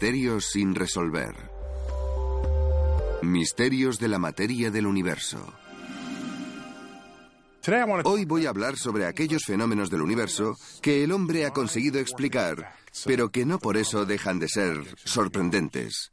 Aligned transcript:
Misterios 0.00 0.46
sin 0.46 0.74
resolver. 0.74 1.34
Misterios 3.20 3.98
de 3.98 4.08
la 4.08 4.18
materia 4.18 4.70
del 4.70 4.86
universo. 4.86 5.52
Hoy 8.04 8.24
voy 8.24 8.46
a 8.46 8.48
hablar 8.48 8.78
sobre 8.78 9.04
aquellos 9.04 9.42
fenómenos 9.44 9.90
del 9.90 10.00
universo 10.00 10.56
que 10.80 11.04
el 11.04 11.12
hombre 11.12 11.44
ha 11.44 11.50
conseguido 11.50 12.00
explicar, 12.00 12.72
pero 13.04 13.28
que 13.28 13.44
no 13.44 13.58
por 13.58 13.76
eso 13.76 14.06
dejan 14.06 14.38
de 14.38 14.48
ser 14.48 14.82
sorprendentes. 15.04 16.12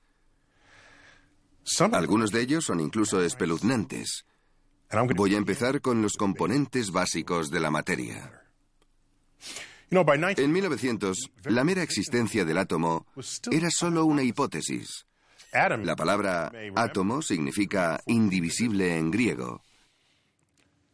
Algunos 1.93 2.31
de 2.31 2.41
ellos 2.41 2.65
son 2.65 2.81
incluso 2.81 3.21
espeluznantes. 3.21 4.25
Voy 5.15 5.35
a 5.35 5.37
empezar 5.37 5.79
con 5.79 6.01
los 6.01 6.17
componentes 6.17 6.91
básicos 6.91 7.49
de 7.49 7.61
la 7.61 7.71
materia. 7.71 8.46
En 9.89 10.51
1900, 10.51 11.31
la 11.45 11.63
mera 11.63 11.81
existencia 11.81 12.43
del 12.43 12.57
átomo 12.57 13.05
era 13.51 13.69
solo 13.71 14.05
una 14.05 14.23
hipótesis. 14.23 15.05
La 15.53 15.95
palabra 15.95 16.51
átomo 16.75 17.21
significa 17.21 18.01
indivisible 18.05 18.97
en 18.97 19.11
griego. 19.11 19.61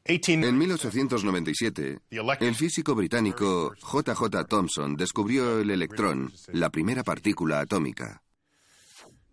En 0.06 0.58
1897, 0.58 2.00
el 2.40 2.56
físico 2.56 2.94
británico 2.94 3.74
J.J. 3.82 4.44
Thomson 4.46 4.96
descubrió 4.96 5.60
el 5.60 5.72
electrón, 5.72 6.32
la 6.52 6.70
primera 6.70 7.04
partícula 7.04 7.62
atómica. 7.62 8.22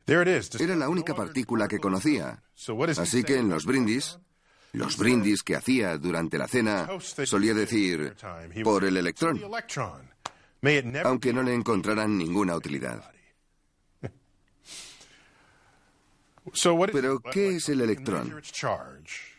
Era 0.06 0.77
la 0.77 0.89
única 0.89 1.14
partícula 1.14 1.69
que 1.69 1.78
conocía. 1.78 2.42
Así 2.98 3.24
que 3.24 3.36
en 3.36 3.48
los 3.48 3.64
brindis, 3.67 4.19
los 4.72 4.96
brindis 4.96 5.42
que 5.42 5.56
hacía 5.56 5.96
durante 5.98 6.38
la 6.38 6.48
cena, 6.48 6.88
solía 7.24 7.54
decir, 7.54 8.14
por 8.62 8.84
el 8.84 8.96
electrón, 8.96 9.40
aunque 11.04 11.32
no 11.32 11.42
le 11.42 11.54
encontraran 11.54 12.16
ninguna 12.16 12.56
utilidad. 12.56 13.10
Pero, 16.92 17.20
¿qué 17.20 17.56
es 17.56 17.68
el 17.68 17.80
electrón? 17.80 18.40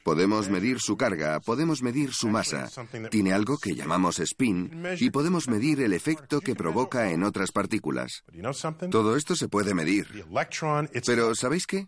Podemos 0.04 0.50
medir 0.50 0.80
su 0.80 0.98
carga, 0.98 1.40
podemos 1.40 1.82
medir 1.82 2.12
su 2.14 2.30
masa. 2.30 2.70
Tiene 3.10 3.34
algo 3.34 3.58
que 3.58 3.76
llamamos 3.76 4.20
spin 4.20 4.84
y 4.98 5.10
podemos 5.10 5.48
medir 5.48 5.82
el 5.82 5.94
efecto 5.94 6.42
que 6.42 6.56
provoca 6.56 7.12
en 7.12 7.24
otras 7.24 7.52
partículas. 7.52 8.24
Todo 8.90 9.16
esto 9.16 9.36
se 9.36 9.48
puede 9.48 9.74
medir. 9.74 10.26
Pero, 11.06 11.36
¿sabéis 11.36 11.68
qué? 11.68 11.88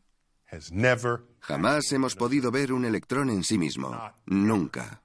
Jamás 1.41 1.91
hemos 1.91 2.15
podido 2.15 2.51
ver 2.51 2.71
un 2.71 2.85
electrón 2.85 3.29
en 3.29 3.43
sí 3.43 3.57
mismo. 3.57 3.99
Nunca. 4.25 5.01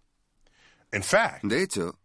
De 1.43 1.63
hecho, 1.63 1.99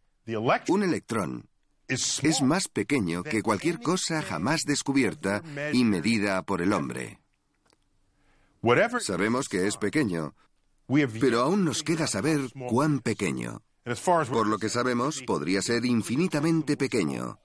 un 0.68 0.84
electrón 0.84 1.48
es 1.88 2.42
más 2.42 2.68
pequeño 2.68 3.24
que 3.24 3.42
cualquier 3.42 3.80
cosa 3.80 4.22
jamás 4.22 4.64
descubierta 4.66 5.44
y 5.72 5.84
medida 5.84 6.42
por 6.44 6.62
el 6.62 6.74
hombre. 6.74 7.20
Sabemos 9.00 9.50
que 9.50 9.68
es 9.68 9.78
pequeño, 9.78 10.36
pero 11.20 11.42
aún 11.42 11.66
nos 11.66 11.84
queda 11.84 12.08
saber 12.08 12.40
cuán 12.70 13.00
pequeño. 13.00 13.62
Por 14.32 14.48
lo 14.48 14.58
que 14.58 14.70
sabemos, 14.70 15.22
podría 15.24 15.62
ser 15.62 15.86
infinitamente 15.86 16.78
pequeño. 16.78 17.40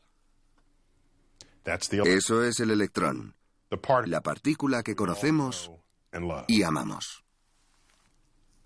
Eso 2.04 2.44
es 2.44 2.60
el 2.60 2.70
electrón, 2.70 3.34
la 4.06 4.22
partícula 4.22 4.82
que 4.82 4.94
conocemos 4.94 5.70
y 6.46 6.62
amamos. 6.62 7.24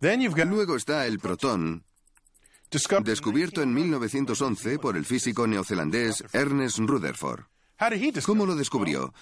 Luego 0.00 0.76
está 0.76 1.06
el 1.06 1.18
protón, 1.18 1.84
descubierto 3.04 3.62
en 3.62 3.74
1911 3.74 4.78
por 4.78 4.96
el 4.96 5.04
físico 5.04 5.46
neozelandés 5.46 6.24
Ernest 6.32 6.78
Rutherford. 6.78 7.44
¿Cómo 8.24 8.46
lo 8.46 8.56
descubrió? 8.56 9.12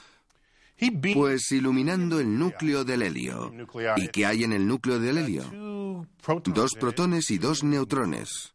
Pues 1.14 1.52
iluminando 1.52 2.20
el 2.20 2.38
núcleo 2.38 2.84
del 2.84 3.02
helio. 3.02 3.52
¿Y 3.96 4.08
qué 4.08 4.24
hay 4.24 4.44
en 4.44 4.52
el 4.52 4.66
núcleo 4.66 4.98
del 4.98 5.18
helio? 5.18 6.06
Dos 6.46 6.74
protones 6.74 7.30
y 7.30 7.38
dos 7.38 7.62
neutrones. 7.64 8.54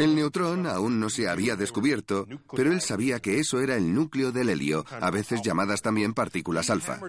El 0.00 0.14
neutrón 0.14 0.66
aún 0.66 1.00
no 1.00 1.10
se 1.10 1.28
había 1.28 1.56
descubierto, 1.56 2.26
pero 2.54 2.72
él 2.72 2.80
sabía 2.80 3.20
que 3.20 3.38
eso 3.40 3.60
era 3.60 3.76
el 3.76 3.92
núcleo 3.92 4.32
del 4.32 4.50
helio, 4.50 4.84
a 5.00 5.10
veces 5.10 5.42
llamadas 5.42 5.82
también 5.82 6.14
partículas 6.14 6.70
alfa. 6.70 7.00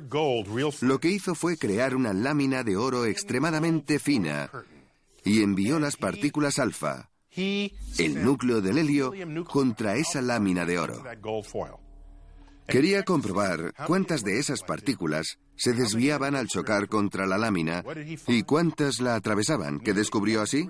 Lo 0.81 0.99
que 0.99 1.09
hizo 1.09 1.35
fue 1.35 1.57
crear 1.57 1.95
una 1.95 2.13
lámina 2.13 2.63
de 2.63 2.77
oro 2.77 3.05
extremadamente 3.05 3.99
fina 3.99 4.49
y 5.23 5.43
envió 5.43 5.79
las 5.79 5.95
partículas 5.95 6.59
alfa, 6.59 7.09
el 7.35 8.23
núcleo 8.23 8.61
del 8.61 8.77
helio, 8.77 9.13
contra 9.45 9.95
esa 9.95 10.21
lámina 10.21 10.65
de 10.65 10.79
oro. 10.79 11.03
Quería 12.69 13.03
comprobar 13.03 13.73
cuántas 13.87 14.23
de 14.23 14.39
esas 14.39 14.61
partículas 14.63 15.39
se 15.55 15.73
desviaban 15.73 16.35
al 16.35 16.47
chocar 16.47 16.87
contra 16.87 17.25
la 17.25 17.37
lámina 17.37 17.83
y 18.27 18.43
cuántas 18.43 18.99
la 18.99 19.15
atravesaban, 19.15 19.79
que 19.79 19.93
descubrió 19.93 20.41
así 20.41 20.67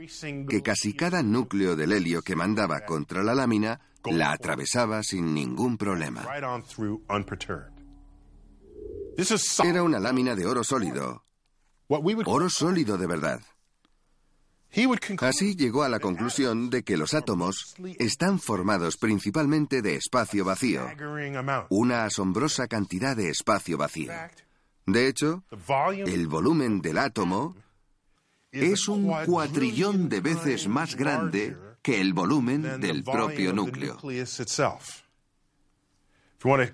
que 0.47 0.61
casi 0.61 0.93
cada 0.93 1.21
núcleo 1.23 1.75
del 1.75 1.91
helio 1.91 2.21
que 2.21 2.35
mandaba 2.35 2.81
contra 2.81 3.23
la 3.23 3.35
lámina 3.35 3.81
la 4.05 4.31
atravesaba 4.31 5.03
sin 5.03 5.33
ningún 5.33 5.77
problema. 5.77 6.25
Era 9.63 9.83
una 9.83 9.99
lámina 9.99 10.35
de 10.35 10.45
oro 10.45 10.63
sólido. 10.63 11.25
Oro 11.87 12.49
sólido 12.49 12.97
de 12.97 13.07
verdad. 13.07 13.41
Así 15.19 15.55
llegó 15.55 15.83
a 15.83 15.89
la 15.89 15.99
conclusión 15.99 16.69
de 16.69 16.83
que 16.83 16.97
los 16.97 17.13
átomos 17.13 17.75
están 17.97 18.39
formados 18.39 18.97
principalmente 18.97 19.81
de 19.81 19.95
espacio 19.95 20.45
vacío, 20.45 20.85
una 21.69 22.05
asombrosa 22.05 22.67
cantidad 22.67 23.17
de 23.17 23.29
espacio 23.29 23.77
vacío. 23.77 24.11
De 24.85 25.07
hecho, 25.07 25.43
el 26.05 26.27
volumen 26.27 26.81
del 26.81 26.97
átomo 26.97 27.55
es 28.51 28.87
un 28.87 29.11
cuatrillón 29.25 30.09
de 30.09 30.21
veces 30.21 30.67
más 30.67 30.95
grande 30.95 31.57
que 31.81 31.99
el 32.01 32.13
volumen 32.13 32.79
del 32.79 33.03
propio 33.03 33.53
núcleo. 33.53 33.97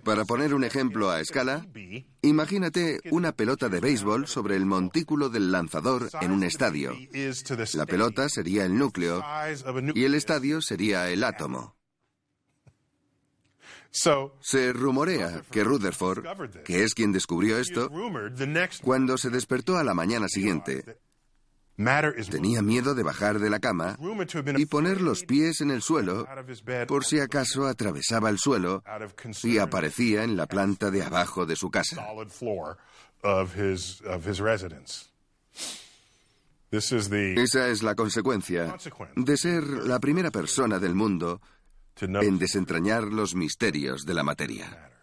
Para 0.04 0.26
poner 0.26 0.54
un 0.54 0.64
ejemplo 0.64 1.10
a 1.10 1.20
escala, 1.20 1.66
imagínate 2.22 3.00
una 3.12 3.32
pelota 3.32 3.68
de 3.68 3.80
béisbol 3.80 4.28
sobre 4.28 4.56
el 4.56 4.66
montículo 4.66 5.30
del 5.30 5.52
lanzador 5.52 6.10
en 6.22 6.32
un 6.32 6.44
estadio. 6.44 6.96
La 7.74 7.86
pelota 7.86 8.30
sería 8.30 8.66
el 8.66 8.78
núcleo 8.78 9.24
y 9.96 10.04
el 10.04 10.14
estadio 10.14 10.62
sería 10.62 11.10
el 11.10 11.24
átomo. 11.24 11.76
Se 13.92 14.74
rumorea 14.74 15.42
que 15.50 15.64
Rutherford, 15.64 16.64
que 16.64 16.84
es 16.84 16.94
quien 16.94 17.12
descubrió 17.12 17.58
esto, 17.58 17.90
cuando 18.84 19.18
se 19.18 19.30
despertó 19.30 19.78
a 19.78 19.84
la 19.84 19.94
mañana 19.94 20.28
siguiente, 20.28 21.00
Tenía 22.30 22.62
miedo 22.62 22.96
de 22.96 23.04
bajar 23.04 23.40
de 23.40 23.50
la 23.50 23.60
cama 23.60 23.98
y 24.58 24.66
poner 24.66 25.02
los 25.02 25.24
pies 25.24 25.62
en 25.62 25.72
el 25.72 25.82
suelo 25.82 26.26
por 26.88 27.04
si 27.04 27.20
acaso 27.20 27.68
atravesaba 27.68 28.30
el 28.30 28.40
suelo 28.40 28.84
y 29.44 29.58
aparecía 29.58 30.24
en 30.24 30.38
la 30.38 30.46
planta 30.46 30.90
de 30.90 31.04
abajo 31.04 31.46
de 31.46 31.56
su 31.56 31.70
casa. 31.70 32.06
Esa 36.72 37.68
es 37.70 37.84
la 37.84 37.96
consecuencia 37.96 38.76
de 39.16 39.38
ser 39.38 39.64
la 39.64 40.00
primera 40.00 40.32
persona 40.32 40.80
del 40.80 40.96
mundo 40.96 41.42
en 42.00 42.38
desentrañar 42.38 43.04
los 43.04 43.36
misterios 43.36 44.06
de 44.06 44.14
la 44.14 44.24
materia. 44.24 44.95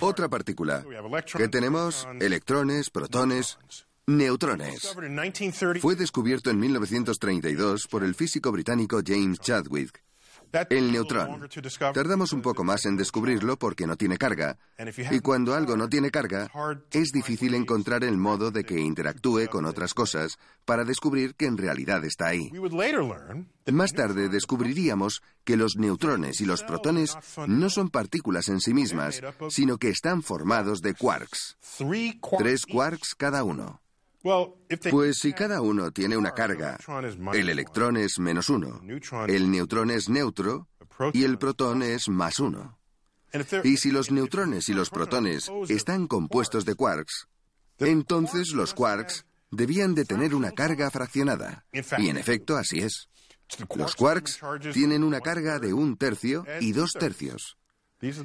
Otra 0.00 0.28
partícula 0.28 0.84
que 1.36 1.48
tenemos 1.48 2.06
electrones, 2.20 2.90
protones, 2.90 3.58
neutrones. 4.06 4.94
Fue 5.80 5.96
descubierto 5.96 6.50
en 6.50 6.60
1932 6.60 7.88
por 7.88 8.04
el 8.04 8.14
físico 8.14 8.52
británico 8.52 9.00
James 9.04 9.40
Chadwick. 9.40 10.02
El 10.70 10.92
neutrón. 10.92 11.48
Tardamos 11.92 12.32
un 12.32 12.42
poco 12.42 12.64
más 12.64 12.84
en 12.86 12.96
descubrirlo 12.96 13.56
porque 13.56 13.86
no 13.86 13.96
tiene 13.96 14.16
carga. 14.16 14.58
Y 15.10 15.20
cuando 15.20 15.54
algo 15.54 15.76
no 15.76 15.88
tiene 15.88 16.10
carga, 16.10 16.50
es 16.90 17.10
difícil 17.12 17.54
encontrar 17.54 18.04
el 18.04 18.16
modo 18.16 18.50
de 18.50 18.64
que 18.64 18.78
interactúe 18.78 19.48
con 19.50 19.64
otras 19.64 19.94
cosas 19.94 20.38
para 20.64 20.84
descubrir 20.84 21.34
que 21.34 21.46
en 21.46 21.56
realidad 21.56 22.04
está 22.04 22.28
ahí. 22.28 22.50
Más 23.72 23.92
tarde 23.92 24.28
descubriríamos 24.28 25.22
que 25.44 25.56
los 25.56 25.76
neutrones 25.76 26.40
y 26.40 26.46
los 26.46 26.62
protones 26.62 27.16
no 27.46 27.70
son 27.70 27.90
partículas 27.90 28.48
en 28.48 28.60
sí 28.60 28.74
mismas, 28.74 29.20
sino 29.48 29.78
que 29.78 29.88
están 29.88 30.22
formados 30.22 30.80
de 30.80 30.94
quarks. 30.94 31.56
Tres 32.38 32.66
quarks 32.66 33.14
cada 33.14 33.44
uno. 33.44 33.80
Pues 34.90 35.18
si 35.18 35.32
cada 35.34 35.60
uno 35.60 35.90
tiene 35.90 36.16
una 36.16 36.32
carga, 36.32 36.78
el 37.34 37.48
electrón 37.50 37.96
es 37.98 38.18
menos 38.18 38.48
uno, 38.48 38.80
el 39.28 39.50
neutrón 39.50 39.90
es 39.90 40.08
neutro 40.08 40.68
y 41.12 41.24
el 41.24 41.38
protón 41.38 41.82
es 41.82 42.08
más 42.08 42.40
uno. 42.40 42.78
Y 43.64 43.76
si 43.76 43.90
los 43.90 44.10
neutrones 44.10 44.68
y 44.68 44.74
los 44.74 44.90
protones 44.90 45.50
están 45.68 46.06
compuestos 46.06 46.64
de 46.64 46.74
quarks, 46.74 47.28
entonces 47.78 48.52
los 48.52 48.72
quarks 48.72 49.26
debían 49.50 49.94
de 49.94 50.04
tener 50.04 50.34
una 50.34 50.52
carga 50.52 50.90
fraccionada. 50.90 51.66
Y 51.98 52.08
en 52.08 52.16
efecto, 52.16 52.56
así 52.56 52.78
es. 52.78 53.08
Los 53.76 53.94
quarks 53.94 54.40
tienen 54.72 55.04
una 55.04 55.20
carga 55.20 55.58
de 55.58 55.74
un 55.74 55.96
tercio 55.98 56.46
y 56.60 56.72
dos 56.72 56.92
tercios 56.92 57.58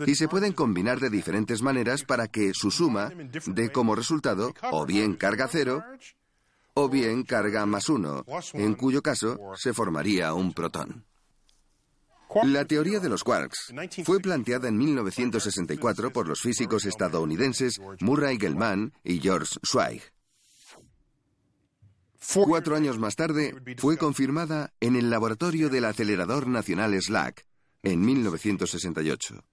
y 0.05 0.15
se 0.15 0.27
pueden 0.27 0.53
combinar 0.53 0.99
de 0.99 1.09
diferentes 1.09 1.61
maneras 1.61 2.03
para 2.03 2.27
que 2.27 2.53
su 2.53 2.71
suma 2.71 3.11
dé 3.47 3.71
como 3.71 3.95
resultado 3.95 4.53
o 4.71 4.85
bien 4.85 5.15
carga 5.15 5.47
cero 5.49 5.83
o 6.73 6.89
bien 6.89 7.23
carga 7.23 7.65
más 7.65 7.89
uno, 7.89 8.25
en 8.53 8.75
cuyo 8.75 9.01
caso 9.01 9.37
se 9.55 9.73
formaría 9.73 10.33
un 10.33 10.53
protón. 10.53 11.05
La 12.43 12.63
teoría 12.65 12.99
de 12.99 13.09
los 13.09 13.23
quarks 13.23 13.73
fue 14.05 14.19
planteada 14.19 14.67
en 14.67 14.77
1964 14.77 16.11
por 16.13 16.27
los 16.27 16.41
físicos 16.41 16.85
estadounidenses 16.85 17.81
Murray 18.01 18.37
Gell-Mann 18.37 18.93
y 19.03 19.19
George 19.19 19.55
Zweig. 19.65 20.03
Cuatro 22.45 22.75
años 22.75 22.99
más 22.99 23.15
tarde 23.15 23.55
fue 23.77 23.97
confirmada 23.97 24.71
en 24.79 24.95
el 24.95 25.09
laboratorio 25.09 25.69
del 25.69 25.85
acelerador 25.85 26.47
nacional 26.47 26.99
SLAC 27.01 27.45
en 27.81 28.01
1968. 28.01 29.43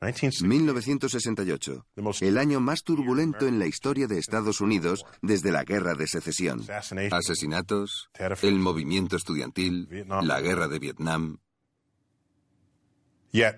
1968, 0.00 1.86
el 2.20 2.38
año 2.38 2.60
más 2.60 2.82
turbulento 2.82 3.46
en 3.46 3.58
la 3.58 3.66
historia 3.66 4.06
de 4.06 4.18
Estados 4.18 4.60
Unidos 4.60 5.04
desde 5.22 5.50
la 5.50 5.64
Guerra 5.64 5.94
de 5.94 6.06
Secesión. 6.06 6.62
Asesinatos, 7.10 8.10
el 8.42 8.58
movimiento 8.58 9.16
estudiantil, 9.16 9.88
la 10.22 10.40
Guerra 10.40 10.68
de 10.68 10.78
Vietnam. 10.78 11.38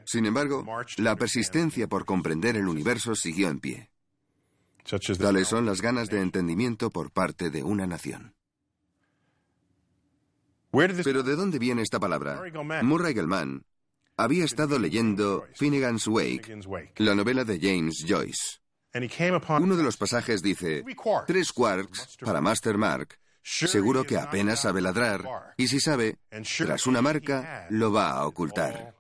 Sin 0.07 0.27
embargo, 0.27 0.65
la 0.99 1.17
persistencia 1.17 1.87
por 1.89 2.05
comprender 2.05 2.57
el 2.57 2.69
universo 2.69 3.15
siguió 3.15 3.49
en 3.49 3.61
pie. 3.61 3.91
Tales 5.19 5.49
son 5.49 5.67
las 5.67 5.83
ganas 5.83 6.09
de 6.09 6.21
entendimiento 6.21 6.91
por 6.91 7.11
parte 7.11 7.51
de 7.51 7.63
una 7.65 7.87
nación. 7.87 8.35
Pero 10.71 11.23
¿de 11.23 11.35
dónde 11.35 11.59
viene 11.59 11.83
esta 11.83 11.99
palabra? 11.99 12.41
Murray 12.83 13.15
Gell-Mann 13.15 13.65
había 14.17 14.45
estado 14.45 14.79
leyendo 14.79 15.47
Finnegan's 15.55 16.07
Wake, 16.07 16.59
la 16.97 17.15
novela 17.15 17.45
de 17.45 17.59
James 17.61 18.05
Joyce. 18.07 18.59
Uno 19.61 19.77
de 19.77 19.83
los 19.83 19.97
pasajes 19.97 20.43
dice, 20.43 20.83
tres 21.27 21.53
quarks 21.53 22.17
para 22.25 22.41
Master 22.41 22.79
Mark, 22.79 23.19
seguro 23.43 24.05
que 24.05 24.17
apenas 24.17 24.61
sabe 24.63 24.81
ladrar, 24.81 25.55
y 25.59 25.69
si 25.69 25.81
sabe, 25.81 26.17
tras 26.57 26.87
una 26.87 27.03
marca, 27.03 27.67
lo 27.71 27.93
va 27.93 28.13
a 28.13 28.27
ocultar. 28.27 28.95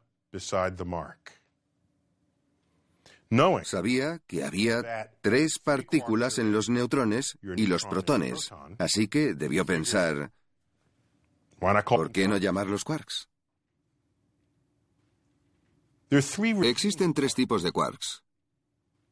Sabía 3.64 4.20
que 4.26 4.44
había 4.44 5.10
tres 5.22 5.58
partículas 5.58 6.38
en 6.38 6.52
los 6.52 6.68
neutrones 6.68 7.38
y 7.56 7.66
los 7.66 7.86
protones, 7.86 8.50
así 8.78 9.08
que 9.08 9.34
debió 9.34 9.64
pensar, 9.64 10.30
¿por 11.58 12.12
qué 12.12 12.28
no 12.28 12.36
llamarlos 12.36 12.84
quarks? 12.84 13.28
Existen 16.08 17.12
tres 17.14 17.34
tipos 17.34 17.62
de 17.62 17.72
quarks. 17.72 18.22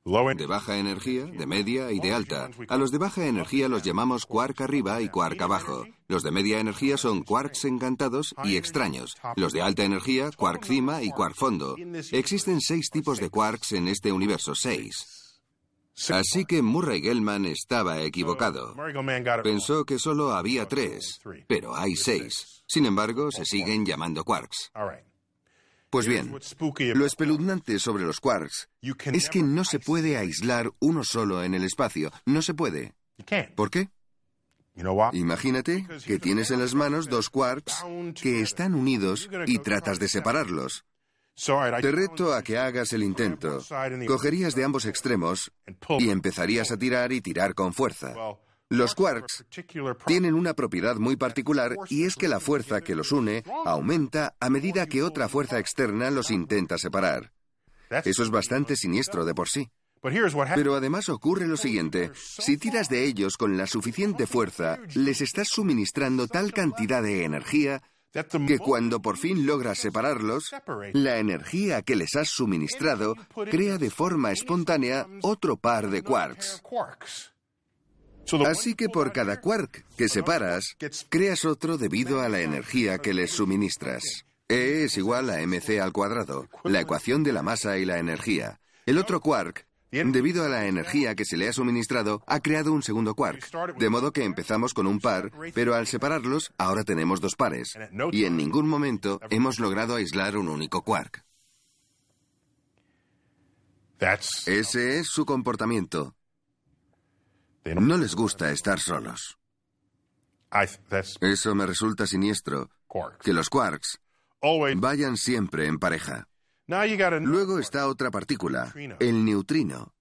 De 0.04 0.46
baja 0.46 0.76
energía, 0.76 1.24
de 1.24 1.46
media 1.46 1.90
y 1.90 1.98
de 1.98 2.12
alta. 2.12 2.50
A 2.68 2.76
los 2.76 2.92
de 2.92 2.98
baja 2.98 3.26
energía 3.26 3.68
los 3.68 3.82
llamamos 3.82 4.26
quark 4.26 4.60
arriba 4.60 5.00
y 5.00 5.08
quark 5.08 5.40
abajo. 5.40 5.86
Los 6.08 6.22
de 6.22 6.30
media 6.30 6.60
energía 6.60 6.96
son 6.96 7.22
quarks 7.24 7.64
encantados 7.64 8.34
y 8.44 8.56
extraños. 8.56 9.16
Los 9.34 9.52
de 9.52 9.62
alta 9.62 9.82
energía, 9.82 10.30
quark 10.36 10.64
cima 10.64 11.02
y 11.02 11.10
quark 11.10 11.34
fondo. 11.34 11.74
Existen 12.12 12.60
seis 12.60 12.90
tipos 12.90 13.18
de 13.18 13.30
quarks 13.30 13.72
en 13.72 13.88
este 13.88 14.12
universo, 14.12 14.54
seis. 14.54 15.40
Así 16.10 16.44
que 16.44 16.60
Murray 16.60 17.00
Gell-Mann 17.00 17.46
estaba 17.46 18.02
equivocado. 18.02 18.74
Pensó 19.42 19.84
que 19.84 19.98
solo 19.98 20.32
había 20.32 20.68
tres, 20.68 21.20
pero 21.48 21.74
hay 21.74 21.96
seis. 21.96 22.62
Sin 22.66 22.86
embargo, 22.86 23.30
se 23.30 23.44
siguen 23.44 23.86
llamando 23.86 24.22
quarks. 24.22 24.70
Pues 25.94 26.08
bien, 26.08 26.34
lo 26.96 27.06
espeluznante 27.06 27.78
sobre 27.78 28.02
los 28.02 28.18
quarks 28.18 28.68
es 29.12 29.28
que 29.28 29.44
no 29.44 29.64
se 29.64 29.78
puede 29.78 30.16
aislar 30.16 30.72
uno 30.80 31.04
solo 31.04 31.44
en 31.44 31.54
el 31.54 31.62
espacio. 31.62 32.10
No 32.26 32.42
se 32.42 32.52
puede. 32.52 32.94
¿Por 33.54 33.70
qué? 33.70 33.90
Imagínate 35.12 35.86
que 36.04 36.18
tienes 36.18 36.50
en 36.50 36.58
las 36.58 36.74
manos 36.74 37.08
dos 37.08 37.30
quarks 37.30 37.84
que 38.20 38.40
están 38.40 38.74
unidos 38.74 39.30
y 39.46 39.60
tratas 39.60 40.00
de 40.00 40.08
separarlos. 40.08 40.84
Te 41.36 41.92
reto 41.92 42.34
a 42.34 42.42
que 42.42 42.58
hagas 42.58 42.92
el 42.92 43.04
intento. 43.04 43.60
Cogerías 44.08 44.56
de 44.56 44.64
ambos 44.64 44.86
extremos 44.86 45.52
y 46.00 46.10
empezarías 46.10 46.72
a 46.72 46.76
tirar 46.76 47.12
y 47.12 47.20
tirar 47.20 47.54
con 47.54 47.72
fuerza. 47.72 48.16
Los 48.70 48.94
quarks 48.94 49.44
tienen 50.06 50.34
una 50.34 50.54
propiedad 50.54 50.96
muy 50.96 51.16
particular 51.16 51.76
y 51.90 52.04
es 52.04 52.16
que 52.16 52.28
la 52.28 52.40
fuerza 52.40 52.80
que 52.80 52.94
los 52.94 53.12
une 53.12 53.44
aumenta 53.64 54.34
a 54.40 54.48
medida 54.48 54.86
que 54.86 55.02
otra 55.02 55.28
fuerza 55.28 55.58
externa 55.58 56.10
los 56.10 56.30
intenta 56.30 56.78
separar. 56.78 57.32
Eso 58.04 58.22
es 58.22 58.30
bastante 58.30 58.76
siniestro 58.76 59.24
de 59.24 59.34
por 59.34 59.48
sí. 59.48 59.70
Pero 60.54 60.74
además 60.74 61.08
ocurre 61.08 61.46
lo 61.46 61.56
siguiente, 61.56 62.10
si 62.14 62.58
tiras 62.58 62.88
de 62.88 63.04
ellos 63.04 63.36
con 63.36 63.56
la 63.56 63.66
suficiente 63.66 64.26
fuerza, 64.26 64.78
les 64.94 65.20
estás 65.22 65.48
suministrando 65.48 66.26
tal 66.26 66.52
cantidad 66.52 67.02
de 67.02 67.24
energía 67.24 67.82
que 68.46 68.58
cuando 68.58 69.00
por 69.00 69.16
fin 69.16 69.46
logras 69.46 69.78
separarlos, 69.78 70.54
la 70.92 71.18
energía 71.18 71.82
que 71.82 71.96
les 71.96 72.14
has 72.16 72.28
suministrado 72.28 73.14
crea 73.50 73.78
de 73.78 73.90
forma 73.90 74.30
espontánea 74.30 75.06
otro 75.22 75.56
par 75.56 75.90
de 75.90 76.02
quarks. 76.02 76.62
Así 78.46 78.74
que 78.74 78.88
por 78.88 79.12
cada 79.12 79.40
quark 79.40 79.84
que 79.96 80.08
separas, 80.08 80.76
creas 81.08 81.44
otro 81.44 81.78
debido 81.78 82.20
a 82.20 82.28
la 82.28 82.40
energía 82.40 82.98
que 82.98 83.14
les 83.14 83.30
suministras. 83.32 84.02
E 84.48 84.84
es 84.84 84.98
igual 84.98 85.30
a 85.30 85.40
mc 85.46 85.80
al 85.80 85.92
cuadrado, 85.92 86.48
la 86.64 86.80
ecuación 86.80 87.22
de 87.22 87.32
la 87.32 87.42
masa 87.42 87.78
y 87.78 87.84
la 87.84 87.98
energía. 87.98 88.60
El 88.86 88.98
otro 88.98 89.20
quark, 89.20 89.66
debido 89.90 90.44
a 90.44 90.48
la 90.48 90.66
energía 90.66 91.14
que 91.14 91.24
se 91.24 91.36
le 91.36 91.48
ha 91.48 91.52
suministrado, 91.52 92.22
ha 92.26 92.40
creado 92.40 92.72
un 92.72 92.82
segundo 92.82 93.14
quark. 93.14 93.50
De 93.78 93.88
modo 93.88 94.12
que 94.12 94.24
empezamos 94.24 94.74
con 94.74 94.86
un 94.86 95.00
par, 95.00 95.30
pero 95.54 95.74
al 95.74 95.86
separarlos, 95.86 96.52
ahora 96.58 96.84
tenemos 96.84 97.20
dos 97.20 97.36
pares. 97.36 97.74
Y 98.12 98.24
en 98.24 98.36
ningún 98.36 98.68
momento 98.68 99.20
hemos 99.30 99.58
logrado 99.58 99.96
aislar 99.96 100.36
un 100.36 100.48
único 100.48 100.82
quark. 100.82 101.24
Ese 104.46 104.98
es 104.98 105.06
su 105.06 105.24
comportamiento. 105.24 106.13
No 107.64 107.96
les 107.96 108.14
gusta 108.14 108.50
estar 108.50 108.78
solos. 108.78 109.38
Eso 111.20 111.54
me 111.54 111.66
resulta 111.66 112.06
siniestro, 112.06 112.70
que 113.22 113.32
los 113.32 113.48
quarks 113.48 114.00
vayan 114.76 115.16
siempre 115.16 115.66
en 115.66 115.78
pareja. 115.78 116.28
Luego 116.66 117.58
está 117.58 117.86
otra 117.88 118.10
partícula, 118.10 118.72
el 119.00 119.24
neutrino. 119.24 119.94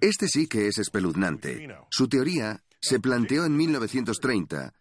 Este 0.00 0.28
sí 0.28 0.46
que 0.46 0.68
es 0.68 0.78
espeluznante. 0.78 1.68
Su 1.90 2.08
teoría 2.08 2.62
se 2.80 2.98
planteó 3.00 3.44
en 3.44 3.56
1930, 3.56 4.72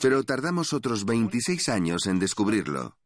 pero 0.00 0.22
tardamos 0.24 0.72
otros 0.72 1.04
26 1.04 1.68
años 1.68 2.06
en 2.06 2.18
descubrirlo. 2.18 2.96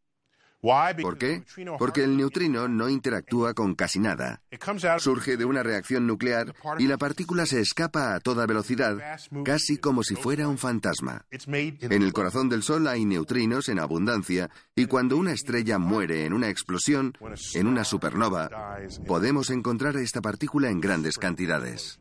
¿Por 1.02 1.18
qué? 1.18 1.44
Porque 1.78 2.02
el 2.02 2.16
neutrino 2.16 2.68
no 2.68 2.88
interactúa 2.88 3.54
con 3.54 3.74
casi 3.74 4.00
nada. 4.00 4.42
Surge 4.98 5.36
de 5.36 5.44
una 5.44 5.62
reacción 5.62 6.06
nuclear 6.06 6.54
y 6.78 6.86
la 6.86 6.96
partícula 6.96 7.46
se 7.46 7.60
escapa 7.60 8.14
a 8.14 8.20
toda 8.20 8.46
velocidad, 8.46 8.98
casi 9.44 9.78
como 9.78 10.02
si 10.02 10.16
fuera 10.16 10.48
un 10.48 10.58
fantasma. 10.58 11.26
En 11.46 12.02
el 12.02 12.12
corazón 12.12 12.48
del 12.48 12.62
Sol 12.62 12.88
hay 12.88 13.04
neutrinos 13.04 13.68
en 13.68 13.78
abundancia 13.78 14.50
y 14.74 14.86
cuando 14.86 15.16
una 15.16 15.32
estrella 15.32 15.78
muere 15.78 16.24
en 16.24 16.32
una 16.32 16.48
explosión, 16.48 17.12
en 17.54 17.66
una 17.66 17.84
supernova, 17.84 18.78
podemos 19.06 19.50
encontrar 19.50 19.96
esta 19.96 20.20
partícula 20.20 20.70
en 20.70 20.80
grandes 20.80 21.16
cantidades. 21.18 22.00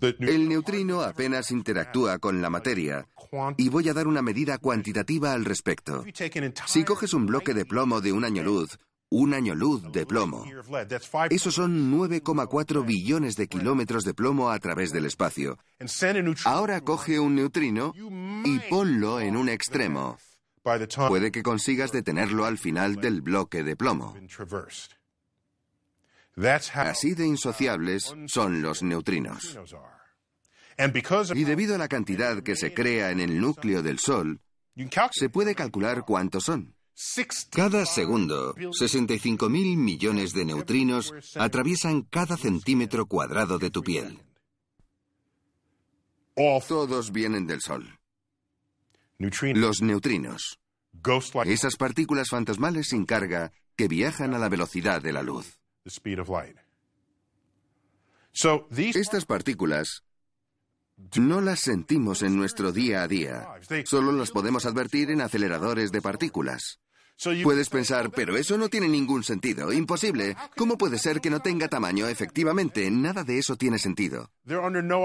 El 0.00 0.48
neutrino 0.48 1.02
apenas 1.02 1.50
interactúa 1.50 2.18
con 2.18 2.40
la 2.40 2.50
materia 2.50 3.06
y 3.56 3.68
voy 3.68 3.88
a 3.88 3.94
dar 3.94 4.06
una 4.06 4.22
medida 4.22 4.58
cuantitativa 4.58 5.32
al 5.32 5.44
respecto. 5.44 6.04
Si 6.66 6.84
coges 6.84 7.14
un 7.14 7.26
bloque 7.26 7.54
de 7.54 7.64
plomo 7.64 8.00
de 8.00 8.12
un 8.12 8.24
año 8.24 8.42
luz, 8.42 8.78
un 9.10 9.34
año 9.34 9.54
luz 9.54 9.82
de 9.92 10.06
plomo, 10.06 10.44
esos 11.30 11.54
son 11.54 11.92
9,4 11.92 12.86
billones 12.86 13.36
de 13.36 13.48
kilómetros 13.48 14.04
de 14.04 14.14
plomo 14.14 14.50
a 14.50 14.58
través 14.58 14.92
del 14.92 15.06
espacio. 15.06 15.58
Ahora 16.44 16.80
coge 16.80 17.18
un 17.18 17.34
neutrino 17.34 17.92
y 18.44 18.58
ponlo 18.70 19.20
en 19.20 19.36
un 19.36 19.48
extremo. 19.48 20.16
Puede 20.62 21.32
que 21.32 21.42
consigas 21.42 21.90
detenerlo 21.90 22.44
al 22.44 22.58
final 22.58 22.96
del 22.96 23.22
bloque 23.22 23.62
de 23.62 23.76
plomo. 23.76 24.14
Así 26.74 27.14
de 27.14 27.26
insociables 27.26 28.14
son 28.26 28.62
los 28.62 28.82
neutrinos. 28.82 29.58
Y 31.34 31.44
debido 31.44 31.74
a 31.74 31.78
la 31.78 31.88
cantidad 31.88 32.42
que 32.42 32.56
se 32.56 32.72
crea 32.72 33.10
en 33.10 33.20
el 33.20 33.40
núcleo 33.40 33.82
del 33.82 33.98
Sol, 33.98 34.40
se 35.12 35.28
puede 35.28 35.54
calcular 35.54 36.04
cuántos 36.06 36.44
son. 36.44 36.74
Cada 37.50 37.86
segundo, 37.86 38.54
65 38.72 39.48
mil 39.48 39.76
millones 39.76 40.32
de 40.32 40.44
neutrinos 40.44 41.12
atraviesan 41.36 42.02
cada 42.02 42.36
centímetro 42.36 43.06
cuadrado 43.06 43.58
de 43.58 43.70
tu 43.70 43.82
piel. 43.82 44.22
Todos 46.34 47.12
vienen 47.12 47.46
del 47.46 47.60
Sol. 47.60 47.98
Los 49.18 49.82
neutrinos. 49.82 50.58
Esas 51.44 51.76
partículas 51.76 52.28
fantasmales 52.30 52.88
sin 52.88 53.04
carga 53.04 53.52
que 53.76 53.88
viajan 53.88 54.34
a 54.34 54.38
la 54.38 54.48
velocidad 54.48 55.02
de 55.02 55.12
la 55.12 55.22
luz. 55.22 55.59
Estas 58.94 59.24
partículas 59.24 60.04
no 61.16 61.40
las 61.40 61.60
sentimos 61.60 62.22
en 62.22 62.36
nuestro 62.36 62.72
día 62.72 63.02
a 63.02 63.08
día. 63.08 63.48
Solo 63.84 64.12
las 64.12 64.30
podemos 64.30 64.66
advertir 64.66 65.10
en 65.10 65.20
aceleradores 65.20 65.92
de 65.92 66.02
partículas. 66.02 66.78
Puedes 67.42 67.68
pensar, 67.68 68.10
pero 68.10 68.36
eso 68.36 68.56
no 68.56 68.68
tiene 68.70 68.88
ningún 68.88 69.22
sentido. 69.22 69.72
Imposible. 69.72 70.36
¿Cómo 70.56 70.78
puede 70.78 70.98
ser 70.98 71.20
que 71.20 71.28
no 71.28 71.40
tenga 71.40 71.68
tamaño? 71.68 72.08
Efectivamente, 72.08 72.90
nada 72.90 73.24
de 73.24 73.38
eso 73.38 73.56
tiene 73.56 73.78
sentido. 73.78 74.30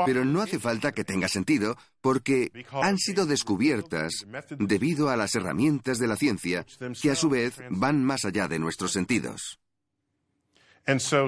Pero 0.05 0.24
no 0.24 0.41
hace 0.41 0.60
falta 0.60 0.94
que 0.94 1.03
tenga 1.03 1.27
sentido 1.27 1.77
porque 2.00 2.51
han 2.72 2.98
sido 2.98 3.25
descubiertas 3.25 4.25
debido 4.58 5.10
a 5.10 5.17
las 5.17 5.36
herramientas 5.36 6.00
de 6.00 6.08
la 6.08 6.15
ciencia 6.15 6.65
que 7.01 7.12
a 7.12 7.15
su 7.15 7.29
vez 7.29 7.55
van 7.70 8.03
más 8.03 8.24
allá 8.24 8.48
de 8.48 8.60
nuestros 8.60 8.94
sentidos. 8.94 9.60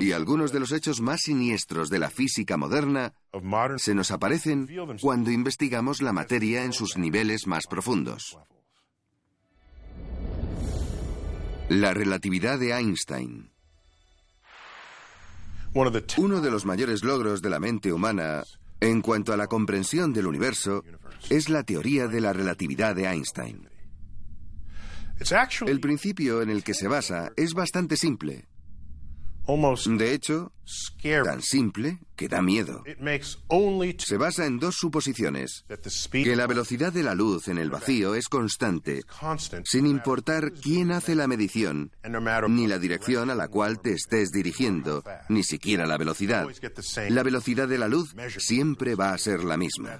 Y 0.01 0.11
algunos 0.11 0.51
de 0.51 0.59
los 0.59 0.71
hechos 0.71 1.01
más 1.01 1.21
siniestros 1.21 1.89
de 1.89 1.97
la 1.97 2.11
física 2.11 2.57
moderna 2.57 3.13
se 3.77 3.95
nos 3.95 4.11
aparecen 4.11 4.69
cuando 5.01 5.31
investigamos 5.31 6.01
la 6.01 6.13
materia 6.13 6.63
en 6.63 6.73
sus 6.73 6.97
niveles 6.97 7.47
más 7.47 7.65
profundos. 7.65 8.37
La 11.69 11.93
relatividad 11.93 12.59
de 12.59 12.71
Einstein. 12.71 13.51
Uno 15.73 16.41
de 16.41 16.51
los 16.51 16.65
mayores 16.65 17.03
logros 17.03 17.41
de 17.41 17.49
la 17.49 17.59
mente 17.59 17.91
humana 17.91 18.43
en 18.79 19.01
cuanto 19.01 19.33
a 19.33 19.37
la 19.37 19.47
comprensión 19.47 20.13
del 20.13 20.27
universo 20.27 20.83
es 21.29 21.49
la 21.49 21.63
teoría 21.63 22.07
de 22.07 22.21
la 22.21 22.31
relatividad 22.31 22.95
de 22.95 23.05
Einstein. 23.05 23.69
El 25.65 25.79
principio 25.79 26.43
en 26.43 26.51
el 26.51 26.63
que 26.63 26.75
se 26.75 26.87
basa 26.87 27.31
es 27.35 27.53
bastante 27.53 27.97
simple. 27.97 28.45
De 29.47 30.13
hecho, 30.13 30.51
tan 31.23 31.41
simple 31.41 31.99
que 32.15 32.27
da 32.27 32.41
miedo. 32.41 32.83
Se 33.99 34.17
basa 34.17 34.45
en 34.45 34.59
dos 34.59 34.75
suposiciones. 34.75 35.65
Que 36.11 36.35
la 36.35 36.47
velocidad 36.47 36.91
de 36.91 37.03
la 37.03 37.15
luz 37.15 37.47
en 37.47 37.57
el 37.57 37.69
vacío 37.69 38.15
es 38.15 38.27
constante, 38.27 39.03
sin 39.63 39.85
importar 39.85 40.51
quién 40.51 40.91
hace 40.91 41.15
la 41.15 41.27
medición, 41.27 41.91
ni 42.49 42.67
la 42.67 42.79
dirección 42.79 43.29
a 43.29 43.35
la 43.35 43.47
cual 43.47 43.79
te 43.79 43.93
estés 43.93 44.31
dirigiendo, 44.31 45.03
ni 45.29 45.43
siquiera 45.43 45.85
la 45.85 45.97
velocidad. 45.97 46.47
La 47.09 47.23
velocidad 47.23 47.67
de 47.67 47.77
la 47.77 47.87
luz 47.87 48.13
siempre 48.37 48.95
va 48.95 49.13
a 49.13 49.17
ser 49.17 49.43
la 49.43 49.57
misma. 49.57 49.99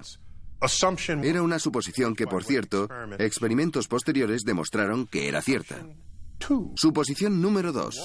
Era 1.22 1.42
una 1.42 1.58
suposición 1.58 2.14
que, 2.14 2.26
por 2.26 2.44
cierto, 2.44 2.88
experimentos 3.18 3.86
posteriores 3.86 4.42
demostraron 4.42 5.06
que 5.06 5.28
era 5.28 5.40
cierta. 5.40 5.76
Suposición 6.76 7.42
número 7.42 7.72
dos. 7.72 7.96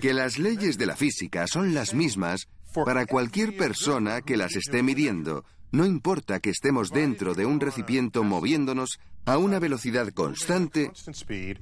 Que 0.00 0.12
las 0.12 0.38
leyes 0.38 0.76
de 0.78 0.86
la 0.86 0.96
física 0.96 1.46
son 1.46 1.74
las 1.74 1.94
mismas 1.94 2.48
para 2.84 3.06
cualquier 3.06 3.56
persona 3.56 4.20
que 4.22 4.36
las 4.36 4.56
esté 4.56 4.82
midiendo, 4.82 5.44
no 5.72 5.86
importa 5.86 6.40
que 6.40 6.50
estemos 6.50 6.90
dentro 6.90 7.34
de 7.34 7.46
un 7.46 7.60
recipiente 7.60 8.20
moviéndonos 8.20 8.98
a 9.24 9.38
una 9.38 9.58
velocidad 9.58 10.08
constante 10.12 10.90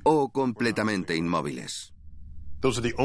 o 0.03 0.31
completamente 0.31 1.17
inmóviles. 1.17 1.93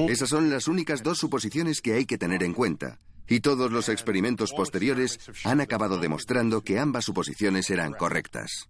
Esas 0.08 0.30
son 0.30 0.50
las 0.50 0.68
únicas 0.68 1.04
dos 1.04 1.18
suposiciones 1.18 1.82
que 1.82 1.94
hay 1.94 2.06
que 2.06 2.18
tener 2.18 2.44
en 2.44 2.54
cuenta, 2.54 3.00
y 3.28 3.40
todos 3.40 3.72
los 3.72 3.90
experimentos 3.90 4.52
posteriores 4.52 5.20
han 5.44 5.62
acabado 5.62 6.00
demostrando 6.00 6.62
que 6.62 6.80
ambas 6.80 7.06
suposiciones 7.06 7.70
eran 7.70 7.94
correctas. 7.94 8.70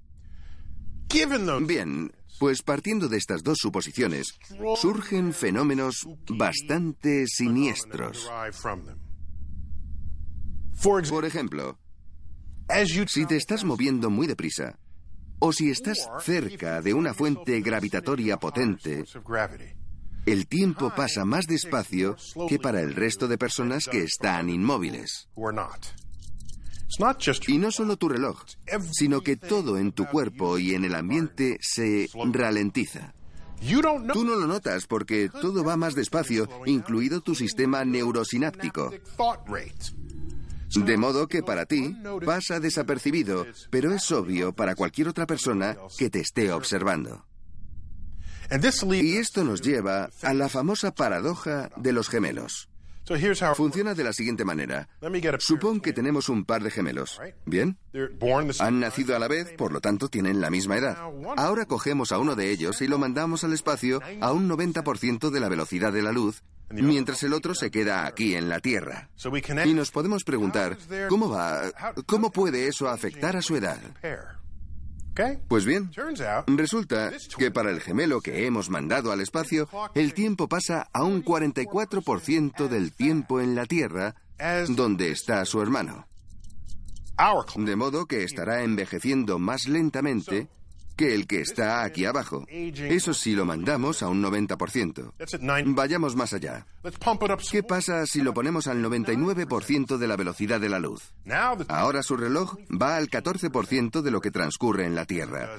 Bien, 1.62 2.12
pues 2.40 2.64
partiendo 2.64 3.08
de 3.08 3.18
estas 3.18 3.44
dos 3.44 3.60
suposiciones, 3.60 4.34
surgen 4.78 5.32
fenómenos 5.32 6.08
bastante 6.28 7.28
siniestros. 7.28 8.30
Por 10.82 11.26
ejemplo, 11.26 11.78
si 13.08 13.26
te 13.28 13.36
estás 13.36 13.64
moviendo 13.64 14.10
muy 14.10 14.26
deprisa, 14.26 14.80
o 15.38 15.54
si 15.54 15.70
estás 15.70 16.10
cerca 16.22 16.82
de 16.82 16.94
una 16.94 17.14
fuente 17.14 17.62
gravitatoria 17.62 18.38
potente, 18.38 19.04
el 20.26 20.48
tiempo 20.48 20.94
pasa 20.96 21.26
más 21.26 21.46
despacio 21.46 22.16
que 22.48 22.58
para 22.58 22.82
el 22.82 22.96
resto 22.96 23.28
de 23.28 23.38
personas 23.38 23.86
que 23.86 24.04
están 24.04 24.50
inmóviles. 24.50 25.30
Y 27.48 27.58
no 27.58 27.72
solo 27.72 27.98
tu 27.98 28.10
reloj, 28.10 28.44
sino 28.92 29.22
que 29.22 29.36
todo 29.36 29.78
en 29.78 29.92
tu 29.92 30.06
cuerpo 30.06 30.58
y 30.58 30.74
en 30.74 30.86
el 30.86 30.96
ambiente 30.96 31.58
se 31.62 32.10
ralentiza. 32.32 33.14
Tú 34.14 34.24
no 34.26 34.36
lo 34.36 34.48
notas 34.48 34.88
porque 34.88 35.30
todo 35.30 35.64
va 35.64 35.78
más 35.78 35.96
despacio, 35.96 36.50
incluido 36.66 37.22
tu 37.22 37.34
sistema 37.34 37.86
neurosináptico. 37.86 38.92
De 40.76 40.98
modo 40.98 41.28
que 41.28 41.44
para 41.44 41.66
ti 41.66 41.96
pasa 42.26 42.60
desapercibido, 42.60 43.46
pero 43.70 43.94
es 43.94 44.12
obvio 44.12 44.54
para 44.54 44.76
cualquier 44.76 45.08
otra 45.08 45.26
persona 45.26 45.78
que 45.98 46.10
te 46.10 46.20
esté 46.20 46.52
observando. 46.52 47.26
Y 48.92 49.18
esto 49.18 49.44
nos 49.44 49.62
lleva 49.62 50.10
a 50.22 50.34
la 50.34 50.50
famosa 50.50 50.94
paradoja 50.94 51.70
de 51.78 51.94
los 51.94 52.10
gemelos. 52.10 52.70
Funciona 53.56 53.94
de 53.94 54.04
la 54.04 54.14
siguiente 54.14 54.46
manera. 54.46 54.88
Supón 55.40 55.82
que 55.82 55.92
tenemos 55.94 56.30
un 56.30 56.46
par 56.46 56.64
de 56.64 56.72
gemelos. 56.72 57.20
¿Bien? 57.46 57.78
Han 58.62 58.80
nacido 58.80 59.16
a 59.16 59.20
la 59.20 59.28
vez, 59.28 59.52
por 59.58 59.72
lo 59.74 59.82
tanto 59.82 60.08
tienen 60.08 60.40
la 60.42 60.50
misma 60.50 60.78
edad. 60.78 60.98
Ahora 61.36 61.66
cogemos 61.66 62.12
a 62.12 62.18
uno 62.20 62.36
de 62.36 62.52
ellos 62.52 62.82
y 62.82 62.88
lo 62.88 62.98
mandamos 62.98 63.44
al 63.44 63.54
espacio 63.54 64.02
a 64.22 64.32
un 64.32 64.50
90% 64.50 65.30
de 65.30 65.40
la 65.40 65.50
velocidad 65.50 65.92
de 65.92 66.02
la 66.02 66.12
luz, 66.12 66.44
mientras 66.72 67.22
el 67.24 67.34
otro 67.34 67.54
se 67.56 67.72
queda 67.72 68.06
aquí 68.06 68.36
en 68.36 68.50
la 68.50 68.60
Tierra. 68.60 69.10
Y 69.66 69.74
nos 69.74 69.92
podemos 69.92 70.24
preguntar, 70.24 70.78
¿cómo 71.10 71.30
va? 71.30 71.72
¿Cómo 72.06 72.32
puede 72.32 72.68
eso 72.68 72.88
afectar 72.90 73.36
a 73.36 73.42
su 73.42 73.56
edad? 73.58 73.80
Pues 75.48 75.66
bien, 75.66 75.92
resulta 76.48 77.12
que 77.38 77.52
para 77.52 77.70
el 77.70 77.82
gemelo 77.82 78.22
que 78.22 78.46
hemos 78.46 78.70
mandado 78.70 79.12
al 79.12 79.22
espacio, 79.22 79.70
el 79.94 80.14
tiempo 80.14 80.48
pasa 80.48 80.88
a 80.92 81.04
un 81.04 81.24
44% 81.24 82.68
del 82.68 82.94
tiempo 82.94 83.40
en 83.40 83.56
la 83.56 83.66
Tierra, 83.66 84.16
donde 84.70 85.12
está 85.12 85.46
su 85.46 85.62
hermano. 85.62 86.08
De 87.58 87.76
modo 87.76 88.06
que 88.08 88.24
estará 88.24 88.64
envejeciendo 88.64 89.38
más 89.38 89.68
lentamente 89.68 90.50
que 90.96 91.14
el 91.14 91.28
que 91.28 91.42
está 91.42 91.84
aquí 91.84 92.06
abajo. 92.06 92.46
Eso 92.50 93.14
sí 93.14 93.34
lo 93.34 93.46
mandamos 93.46 94.04
a 94.04 94.10
un 94.10 94.24
90%. 94.24 95.74
Vayamos 95.76 96.16
más 96.16 96.34
allá. 96.34 96.66
¿Qué 97.52 97.64
pasa 97.64 98.06
si 98.06 98.22
lo 98.22 98.34
ponemos 98.34 98.68
al 98.68 98.84
99% 98.84 99.98
de 99.98 100.08
la 100.08 100.16
velocidad 100.16 100.60
de 100.60 100.70
la 100.70 100.80
luz? 100.80 101.14
Ahora 101.70 102.04
su 102.04 102.18
reloj 102.18 102.56
va 102.70 102.98
al 102.98 103.10
14% 103.10 104.02
de 104.02 104.12
lo 104.12 104.22
que 104.22 104.32
transcurre 104.32 104.86
en 104.86 104.96
la 104.96 105.06
Tierra. 105.06 105.50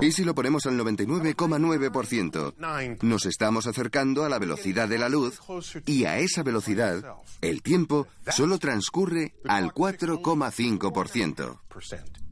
¿Y 0.00 0.12
si 0.12 0.24
lo 0.24 0.34
ponemos 0.34 0.66
al 0.66 0.78
99,9%? 0.78 2.98
Nos 3.02 3.26
estamos 3.26 3.66
acercando 3.66 4.24
a 4.24 4.28
la 4.28 4.38
velocidad 4.38 4.88
de 4.88 4.98
la 4.98 5.08
luz 5.08 5.40
y 5.86 6.04
a 6.04 6.18
esa 6.18 6.42
velocidad 6.42 7.16
el 7.40 7.62
tiempo 7.62 8.06
solo 8.30 8.58
transcurre 8.58 9.34
al 9.44 9.72
4,5%. 9.72 12.27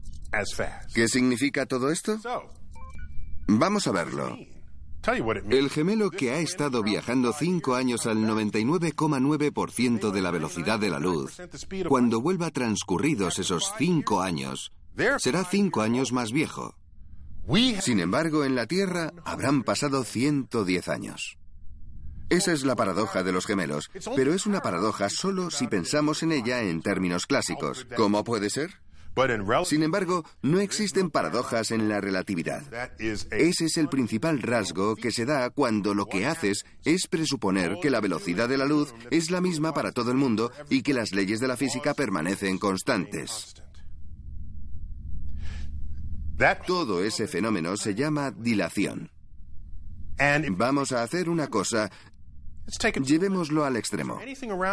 ¿Qué 0.93 1.07
significa 1.07 1.65
todo 1.65 1.91
esto? 1.91 2.19
Vamos 3.47 3.87
a 3.87 3.91
verlo. 3.91 4.37
El 5.49 5.69
gemelo 5.69 6.11
que 6.11 6.31
ha 6.31 6.39
estado 6.39 6.83
viajando 6.83 7.31
cinco 7.31 7.75
años 7.75 8.05
al 8.05 8.17
99,9% 8.17 10.11
de 10.11 10.21
la 10.21 10.31
velocidad 10.31 10.79
de 10.79 10.89
la 10.89 10.99
luz, 10.99 11.37
cuando 11.87 12.19
vuelva 12.19 12.51
transcurridos 12.51 13.39
esos 13.39 13.71
cinco 13.77 14.21
años, 14.21 14.73
será 15.17 15.45
cinco 15.45 15.81
años 15.81 16.11
más 16.11 16.33
viejo. 16.33 16.75
Sin 17.79 18.01
embargo, 18.01 18.43
en 18.43 18.55
la 18.55 18.67
Tierra 18.67 19.13
habrán 19.23 19.63
pasado 19.63 20.03
110 20.03 20.89
años. 20.89 21.37
Esa 22.29 22.51
es 22.51 22.65
la 22.65 22.75
paradoja 22.75 23.23
de 23.23 23.31
los 23.31 23.45
gemelos, 23.45 23.89
pero 24.13 24.33
es 24.33 24.45
una 24.45 24.59
paradoja 24.59 25.09
solo 25.09 25.49
si 25.49 25.67
pensamos 25.67 26.23
en 26.23 26.33
ella 26.33 26.61
en 26.61 26.81
términos 26.81 27.25
clásicos. 27.25 27.87
¿Cómo 27.95 28.25
puede 28.25 28.49
ser? 28.49 28.81
Sin 29.65 29.83
embargo, 29.83 30.23
no 30.41 30.59
existen 30.59 31.09
paradojas 31.09 31.71
en 31.71 31.89
la 31.89 31.99
relatividad. 32.01 32.63
Ese 32.99 33.65
es 33.65 33.77
el 33.77 33.89
principal 33.89 34.41
rasgo 34.41 34.95
que 34.95 35.11
se 35.11 35.25
da 35.25 35.49
cuando 35.49 35.93
lo 35.93 36.05
que 36.05 36.25
haces 36.25 36.65
es 36.85 37.07
presuponer 37.07 37.77
que 37.81 37.89
la 37.89 37.99
velocidad 37.99 38.47
de 38.47 38.57
la 38.57 38.65
luz 38.65 38.93
es 39.09 39.31
la 39.31 39.41
misma 39.41 39.73
para 39.73 39.91
todo 39.91 40.11
el 40.11 40.17
mundo 40.17 40.51
y 40.69 40.83
que 40.83 40.93
las 40.93 41.13
leyes 41.13 41.39
de 41.39 41.47
la 41.47 41.57
física 41.57 41.93
permanecen 41.93 42.57
constantes. 42.59 43.55
Todo 46.67 47.03
ese 47.03 47.27
fenómeno 47.27 47.75
se 47.77 47.95
llama 47.95 48.29
dilación. 48.31 49.09
Vamos 50.51 50.91
a 50.91 51.03
hacer 51.03 51.29
una 51.29 51.47
cosa 51.47 51.91
Llevémoslo 53.03 53.63
al 53.65 53.77
extremo. 53.77 54.19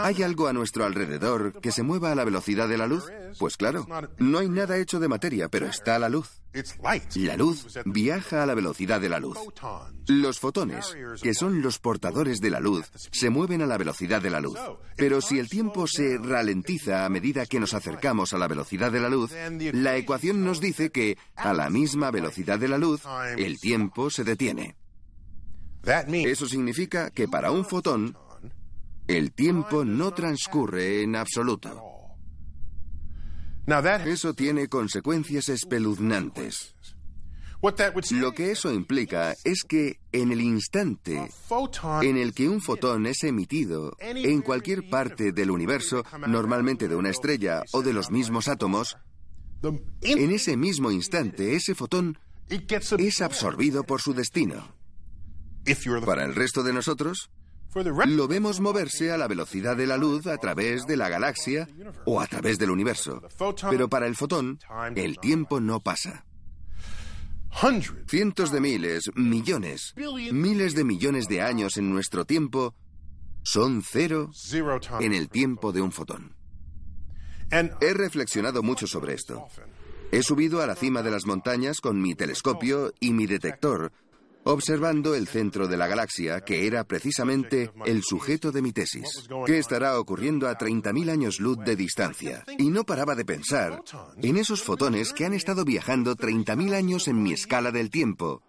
¿Hay 0.02 0.22
algo 0.22 0.48
a 0.48 0.52
nuestro 0.52 0.84
alrededor 0.84 1.60
que 1.60 1.70
se 1.70 1.82
mueva 1.82 2.12
a 2.12 2.14
la 2.14 2.24
velocidad 2.24 2.68
de 2.68 2.78
la 2.78 2.86
luz? 2.86 3.04
Pues 3.38 3.56
claro, 3.56 3.86
no 4.18 4.38
hay 4.38 4.48
nada 4.48 4.78
hecho 4.78 4.98
de 4.98 5.08
materia, 5.08 5.48
pero 5.48 5.66
está 5.66 5.98
la 5.98 6.08
luz. 6.08 6.40
La 7.16 7.36
luz 7.36 7.66
viaja 7.84 8.42
a 8.42 8.46
la 8.46 8.54
velocidad 8.54 9.00
de 9.00 9.08
la 9.08 9.18
luz. 9.18 9.38
Los 10.06 10.38
fotones, 10.38 10.94
que 11.22 11.34
son 11.34 11.62
los 11.62 11.78
portadores 11.78 12.40
de 12.40 12.50
la 12.50 12.60
luz, 12.60 12.90
se 13.10 13.30
mueven 13.30 13.62
a 13.62 13.66
la 13.66 13.78
velocidad 13.78 14.22
de 14.22 14.30
la 14.30 14.40
luz. 14.40 14.58
Pero 14.96 15.20
si 15.20 15.38
el 15.38 15.48
tiempo 15.48 15.86
se 15.86 16.18
ralentiza 16.18 17.04
a 17.04 17.08
medida 17.08 17.46
que 17.46 17.60
nos 17.60 17.74
acercamos 17.74 18.32
a 18.32 18.38
la 18.38 18.48
velocidad 18.48 18.92
de 18.92 19.00
la 19.00 19.08
luz, 19.08 19.32
la 19.72 19.96
ecuación 19.96 20.44
nos 20.44 20.60
dice 20.60 20.90
que, 20.90 21.18
a 21.34 21.52
la 21.52 21.70
misma 21.70 22.10
velocidad 22.10 22.58
de 22.58 22.68
la 22.68 22.78
luz, 22.78 23.02
el 23.36 23.58
tiempo 23.58 24.10
se 24.10 24.24
detiene. 24.24 24.76
Eso 25.87 26.47
significa 26.47 27.11
que 27.11 27.29
para 27.29 27.50
un 27.50 27.64
fotón, 27.64 28.17
el 29.07 29.33
tiempo 29.33 29.85
no 29.85 30.12
transcurre 30.12 31.03
en 31.03 31.17
absoluto. 31.17 31.95
Eso 34.05 34.35
tiene 34.35 34.69
consecuencias 34.69 35.49
espeluznantes. 35.49 36.75
Lo 38.11 38.33
que 38.33 38.50
eso 38.50 38.71
implica 38.73 39.35
es 39.43 39.62
que 39.67 39.99
en 40.12 40.33
el 40.33 40.43
instante 40.43 41.31
en 42.03 42.17
el 42.19 42.35
que 42.35 42.47
un 42.47 42.61
fotón 42.61 43.07
es 43.07 43.25
emitido 43.25 43.97
en 44.00 44.43
cualquier 44.43 44.91
parte 44.91 45.33
del 45.33 45.50
universo, 45.50 46.05
normalmente 46.26 46.88
de 46.88 46.97
una 46.97 47.09
estrella 47.09 47.62
o 47.73 47.81
de 47.81 47.95
los 47.95 48.11
mismos 48.11 48.49
átomos, 48.49 48.99
en 50.03 50.31
ese 50.31 50.59
mismo 50.59 50.91
instante 50.91 51.57
ese 51.57 51.75
fotón 51.75 52.19
es 52.50 53.23
absorbido 53.23 53.85
por 53.85 54.03
su 54.03 54.12
destino. 54.12 54.84
Para 56.04 56.25
el 56.25 56.35
resto 56.35 56.62
de 56.62 56.73
nosotros, 56.73 57.30
lo 58.06 58.28
vemos 58.28 58.61
moverse 58.61 59.11
a 59.11 59.18
la 59.18 59.26
velocidad 59.26 59.76
de 59.76 59.87
la 59.87 59.97
luz 59.97 60.26
a 60.26 60.37
través 60.37 60.87
de 60.87 60.97
la 60.97 61.09
galaxia 61.09 61.68
o 62.04 62.21
a 62.21 62.26
través 62.26 62.59
del 62.59 62.71
universo. 62.71 63.23
Pero 63.71 63.88
para 63.88 64.06
el 64.06 64.14
fotón, 64.14 64.59
el 64.94 65.18
tiempo 65.18 65.61
no 65.61 65.80
pasa. 65.80 66.25
Cientos 68.09 68.52
de 68.52 68.61
miles, 68.61 69.11
millones, 69.14 69.94
miles 70.33 70.75
de 70.75 70.85
millones 70.85 71.26
de 71.28 71.40
años 71.40 71.76
en 71.76 71.90
nuestro 71.90 72.25
tiempo 72.25 72.75
son 73.42 73.83
cero 73.83 74.30
en 75.00 75.12
el 75.12 75.28
tiempo 75.28 75.73
de 75.73 75.80
un 75.80 75.92
fotón. 75.92 76.37
He 77.50 77.94
reflexionado 77.94 78.62
mucho 78.62 78.87
sobre 78.87 79.14
esto. 79.14 79.47
He 80.11 80.23
subido 80.23 80.62
a 80.62 80.66
la 80.66 80.76
cima 80.76 81.02
de 81.02 81.11
las 81.11 81.26
montañas 81.26 81.80
con 81.80 82.00
mi 82.00 82.14
telescopio 82.14 82.92
y 83.00 83.12
mi 83.12 83.26
detector 83.26 83.92
observando 84.44 85.14
el 85.14 85.26
centro 85.26 85.66
de 85.68 85.76
la 85.76 85.86
galaxia, 85.86 86.40
que 86.42 86.66
era 86.66 86.84
precisamente 86.84 87.70
el 87.86 88.02
sujeto 88.02 88.52
de 88.52 88.62
mi 88.62 88.72
tesis. 88.72 89.28
¿Qué 89.46 89.58
estará 89.58 89.98
ocurriendo 89.98 90.48
a 90.48 90.56
30.000 90.56 91.10
años 91.10 91.40
luz 91.40 91.58
de 91.64 91.76
distancia? 91.76 92.44
Y 92.58 92.70
no 92.70 92.84
paraba 92.84 93.14
de 93.14 93.24
pensar 93.24 93.82
en 94.22 94.36
esos 94.36 94.62
fotones 94.62 95.12
que 95.12 95.24
han 95.24 95.34
estado 95.34 95.64
viajando 95.64 96.16
30.000 96.16 96.74
años 96.74 97.08
en 97.08 97.22
mi 97.22 97.32
escala 97.32 97.70
del 97.70 97.90
tiempo, 97.90 98.42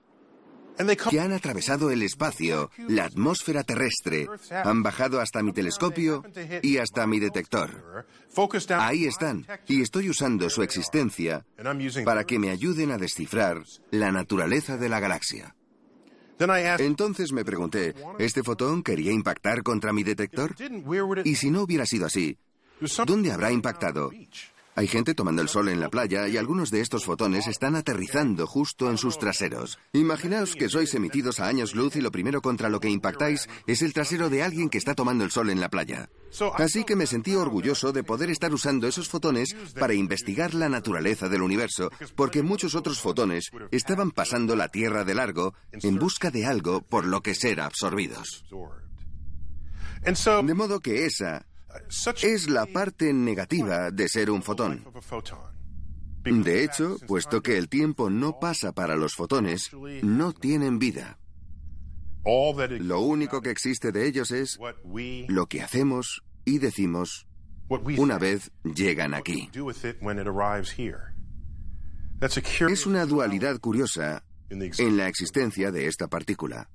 que 1.09 1.19
han 1.19 1.31
atravesado 1.31 1.89
el 1.89 2.01
espacio, 2.01 2.69
la 2.87 3.05
atmósfera 3.05 3.63
terrestre, 3.63 4.27
han 4.51 4.83
bajado 4.83 5.21
hasta 5.21 5.41
mi 5.41 5.53
telescopio 5.53 6.23
y 6.61 6.77
hasta 6.77 7.07
mi 7.07 7.19
detector. 7.19 8.05
Ahí 8.77 9.05
están, 9.05 9.45
y 9.67 9.81
estoy 9.81 10.09
usando 10.09 10.49
su 10.49 10.63
existencia 10.63 11.45
para 12.03 12.25
que 12.25 12.39
me 12.39 12.49
ayuden 12.49 12.91
a 12.91 12.97
descifrar 12.97 13.63
la 13.91 14.11
naturaleza 14.11 14.77
de 14.77 14.89
la 14.89 14.99
galaxia. 14.99 15.55
Entonces 16.79 17.31
me 17.31 17.45
pregunté, 17.45 17.93
¿este 18.19 18.43
fotón 18.43 18.83
quería 18.83 19.11
impactar 19.11 19.63
contra 19.63 19.93
mi 19.93 20.03
detector? 20.03 20.55
Y 21.23 21.35
si 21.35 21.49
no 21.49 21.61
hubiera 21.61 21.85
sido 21.85 22.05
así, 22.05 22.37
¿dónde 23.05 23.31
habrá 23.31 23.51
impactado? 23.51 24.11
Hay 24.77 24.87
gente 24.87 25.15
tomando 25.15 25.41
el 25.41 25.47
sol 25.47 25.69
en 25.69 25.79
la 25.79 25.89
playa 25.89 26.27
y 26.27 26.35
algunos 26.35 26.69
de 26.69 26.81
estos 26.81 27.05
fotones 27.05 27.47
están 27.47 27.77
aterrizando 27.77 28.45
justo 28.45 28.89
en 28.89 28.97
sus 28.97 29.17
traseros. 29.17 29.79
Imaginaos 29.93 30.53
que 30.53 30.67
sois 30.67 30.93
emitidos 30.93 31.39
a 31.39 31.47
años 31.47 31.75
luz 31.75 31.95
y 31.95 32.01
lo 32.01 32.11
primero 32.11 32.41
contra 32.41 32.67
lo 32.67 32.81
que 32.81 32.89
impactáis 32.89 33.47
es 33.67 33.81
el 33.81 33.93
trasero 33.93 34.29
de 34.29 34.43
alguien 34.43 34.69
que 34.69 34.77
está 34.77 34.93
tomando 34.93 35.23
el 35.23 35.31
sol 35.31 35.49
en 35.49 35.61
la 35.61 35.69
playa. 35.69 36.09
Así 36.57 36.83
que 36.83 36.97
me 36.97 37.07
sentí 37.07 37.35
orgulloso 37.35 37.93
de 37.93 38.03
poder 38.03 38.29
estar 38.29 38.53
usando 38.53 38.85
esos 38.85 39.07
fotones 39.07 39.55
para 39.79 39.93
investigar 39.93 40.53
la 40.53 40.67
naturaleza 40.67 41.29
del 41.29 41.41
universo, 41.41 41.89
porque 42.17 42.43
muchos 42.43 42.75
otros 42.75 42.99
fotones 42.99 43.51
estaban 43.71 44.11
pasando 44.11 44.57
la 44.57 44.67
Tierra 44.67 45.05
de 45.05 45.15
largo 45.15 45.53
en 45.71 45.97
busca 45.97 46.31
de 46.31 46.45
algo 46.45 46.81
por 46.81 47.05
lo 47.05 47.21
que 47.21 47.33
ser 47.33 47.61
absorbidos. 47.61 48.43
De 50.03 50.53
modo 50.53 50.81
que 50.81 51.05
esa 51.05 51.45
es 52.21 52.49
la 52.49 52.65
parte 52.65 53.13
negativa 53.13 53.91
de 53.91 54.07
ser 54.07 54.29
un 54.29 54.41
fotón. 54.41 54.85
De 56.23 56.63
hecho, 56.63 56.97
puesto 57.07 57.41
que 57.41 57.57
el 57.57 57.69
tiempo 57.69 58.09
no 58.09 58.39
pasa 58.39 58.71
para 58.71 58.95
los 58.95 59.13
fotones, 59.13 59.71
no 60.01 60.33
tienen 60.33 60.79
vida. 60.79 61.19
Lo 62.79 63.01
único 63.01 63.41
que 63.41 63.51
existe 63.51 63.91
de 63.91 64.07
ellos 64.07 64.31
es 64.31 64.57
lo 65.27 65.45
que 65.45 65.61
hacemos 65.61 66.23
y 66.43 66.57
decimos 66.57 67.27
una 67.97 68.17
vez 68.17 68.51
llegan 68.63 69.13
aquí. 69.13 69.49
Es 72.69 72.85
una 72.85 73.05
dualidad 73.05 73.59
curiosa 73.59 74.23
en 74.49 74.97
la 74.97 75.07
existencia 75.07 75.71
de 75.71 75.87
esta 75.87 76.07
partícula. 76.07 76.69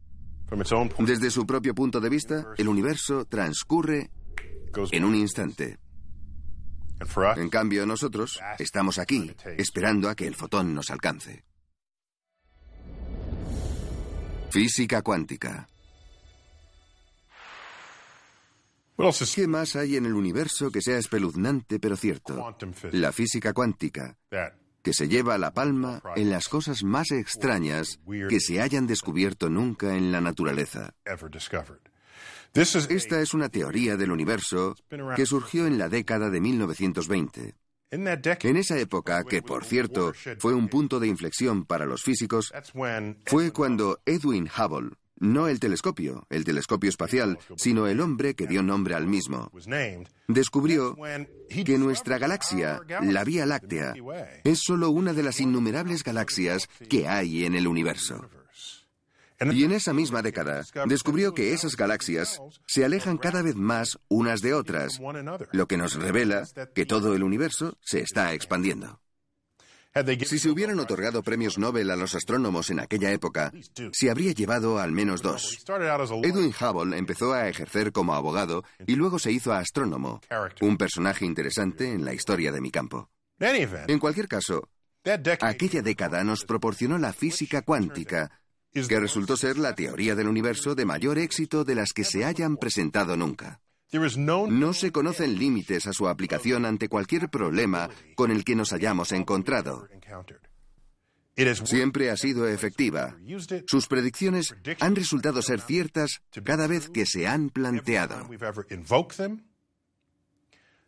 Desde 0.98 1.30
su 1.30 1.46
propio 1.46 1.74
punto 1.74 2.00
de 2.00 2.08
vista, 2.08 2.46
el 2.56 2.68
universo 2.68 3.24
transcurre 3.24 4.10
en 4.92 5.04
un 5.04 5.14
instante. 5.14 5.78
En 7.36 7.48
cambio, 7.48 7.86
nosotros 7.86 8.40
estamos 8.58 8.98
aquí, 8.98 9.34
esperando 9.56 10.08
a 10.08 10.14
que 10.14 10.26
el 10.26 10.34
fotón 10.34 10.74
nos 10.74 10.90
alcance. 10.90 11.44
Física 14.50 15.00
cuántica. 15.02 15.68
¿Qué 19.34 19.46
más 19.46 19.76
hay 19.76 19.96
en 19.96 20.04
el 20.04 20.12
universo 20.12 20.70
que 20.70 20.82
sea 20.82 20.98
espeluznante 20.98 21.78
pero 21.78 21.96
cierto? 21.96 22.54
La 22.92 23.12
física 23.12 23.54
cuántica, 23.54 24.18
que 24.82 24.92
se 24.92 25.08
lleva 25.08 25.38
la 25.38 25.54
palma 25.54 26.02
en 26.16 26.30
las 26.30 26.48
cosas 26.48 26.82
más 26.82 27.10
extrañas 27.10 27.98
que 28.28 28.40
se 28.40 28.60
hayan 28.60 28.86
descubierto 28.86 29.48
nunca 29.48 29.96
en 29.96 30.12
la 30.12 30.20
naturaleza. 30.20 30.94
Esta 32.54 33.20
es 33.20 33.34
una 33.34 33.48
teoría 33.48 33.96
del 33.96 34.10
universo 34.10 34.74
que 35.16 35.26
surgió 35.26 35.66
en 35.66 35.78
la 35.78 35.88
década 35.88 36.30
de 36.30 36.40
1920. 36.40 37.54
En 37.92 38.56
esa 38.56 38.78
época, 38.78 39.24
que 39.24 39.42
por 39.42 39.64
cierto 39.64 40.12
fue 40.38 40.54
un 40.54 40.68
punto 40.68 41.00
de 41.00 41.08
inflexión 41.08 41.64
para 41.64 41.86
los 41.86 42.02
físicos, 42.02 42.52
fue 43.26 43.52
cuando 43.52 44.00
Edwin 44.06 44.48
Hubble, 44.48 44.90
no 45.20 45.48
el 45.48 45.60
telescopio, 45.60 46.26
el 46.30 46.44
telescopio 46.44 46.88
espacial, 46.88 47.38
sino 47.56 47.86
el 47.86 48.00
hombre 48.00 48.34
que 48.34 48.46
dio 48.46 48.62
nombre 48.62 48.94
al 48.94 49.06
mismo, 49.06 49.52
descubrió 50.28 50.96
que 51.48 51.78
nuestra 51.78 52.18
galaxia, 52.18 52.80
la 53.02 53.24
Vía 53.24 53.44
Láctea, 53.44 53.94
es 54.44 54.60
solo 54.60 54.90
una 54.90 55.12
de 55.12 55.22
las 55.22 55.40
innumerables 55.40 56.04
galaxias 56.04 56.68
que 56.88 57.06
hay 57.08 57.44
en 57.44 57.54
el 57.54 57.66
universo. 57.66 58.28
Y 59.40 59.64
en 59.64 59.72
esa 59.72 59.94
misma 59.94 60.22
década 60.22 60.64
descubrió 60.86 61.32
que 61.32 61.52
esas 61.52 61.76
galaxias 61.76 62.40
se 62.66 62.84
alejan 62.84 63.16
cada 63.16 63.42
vez 63.42 63.56
más 63.56 63.98
unas 64.08 64.40
de 64.40 64.54
otras, 64.54 65.00
lo 65.52 65.66
que 65.66 65.76
nos 65.76 65.94
revela 65.94 66.44
que 66.74 66.86
todo 66.86 67.14
el 67.14 67.22
universo 67.22 67.76
se 67.80 68.00
está 68.00 68.34
expandiendo. 68.34 69.00
Si 70.24 70.38
se 70.38 70.48
hubieran 70.48 70.78
otorgado 70.78 71.22
premios 71.22 71.58
Nobel 71.58 71.90
a 71.90 71.96
los 71.96 72.14
astrónomos 72.14 72.70
en 72.70 72.78
aquella 72.78 73.10
época, 73.10 73.52
se 73.92 74.08
habría 74.08 74.32
llevado 74.32 74.78
al 74.78 74.92
menos 74.92 75.20
dos. 75.20 75.58
Edwin 76.22 76.54
Hubble 76.60 76.96
empezó 76.96 77.32
a 77.32 77.48
ejercer 77.48 77.90
como 77.90 78.14
abogado 78.14 78.62
y 78.86 78.94
luego 78.94 79.18
se 79.18 79.32
hizo 79.32 79.52
astrónomo, 79.52 80.20
un 80.60 80.76
personaje 80.76 81.24
interesante 81.24 81.92
en 81.92 82.04
la 82.04 82.14
historia 82.14 82.52
de 82.52 82.60
mi 82.60 82.70
campo. 82.70 83.10
En 83.40 83.98
cualquier 83.98 84.28
caso, 84.28 84.68
aquella 85.40 85.82
década 85.82 86.22
nos 86.22 86.44
proporcionó 86.44 86.96
la 86.98 87.12
física 87.12 87.62
cuántica, 87.62 88.30
que 88.72 89.00
resultó 89.00 89.36
ser 89.36 89.58
la 89.58 89.74
teoría 89.74 90.14
del 90.14 90.28
universo 90.28 90.74
de 90.74 90.84
mayor 90.84 91.18
éxito 91.18 91.64
de 91.64 91.74
las 91.74 91.92
que 91.92 92.04
se 92.04 92.24
hayan 92.24 92.56
presentado 92.56 93.16
nunca. 93.16 93.60
No 94.48 94.72
se 94.72 94.92
conocen 94.92 95.38
límites 95.38 95.86
a 95.86 95.92
su 95.92 96.08
aplicación 96.08 96.64
ante 96.64 96.88
cualquier 96.88 97.28
problema 97.28 97.90
con 98.14 98.30
el 98.30 98.44
que 98.44 98.54
nos 98.54 98.72
hayamos 98.72 99.10
encontrado. 99.12 99.88
Siempre 101.64 102.10
ha 102.10 102.16
sido 102.16 102.46
efectiva. 102.46 103.16
Sus 103.66 103.86
predicciones 103.88 104.54
han 104.78 104.94
resultado 104.94 105.42
ser 105.42 105.60
ciertas 105.60 106.22
cada 106.44 106.66
vez 106.66 106.88
que 106.88 107.06
se 107.06 107.26
han 107.26 107.50
planteado. 107.50 108.28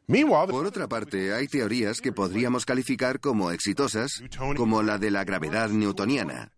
Por 0.07 0.67
otra 0.67 0.89
parte, 0.89 1.33
hay 1.33 1.49
teorías 1.49 2.01
que 2.01 2.13
podríamos 2.13 2.65
calificar 2.67 3.19
como 3.19 3.51
exitosas, 3.51 4.23
como 4.57 4.83
la 4.83 4.99
de 4.99 5.11
la 5.11 5.25
gravedad 5.25 5.71
newtoniana. 5.71 6.53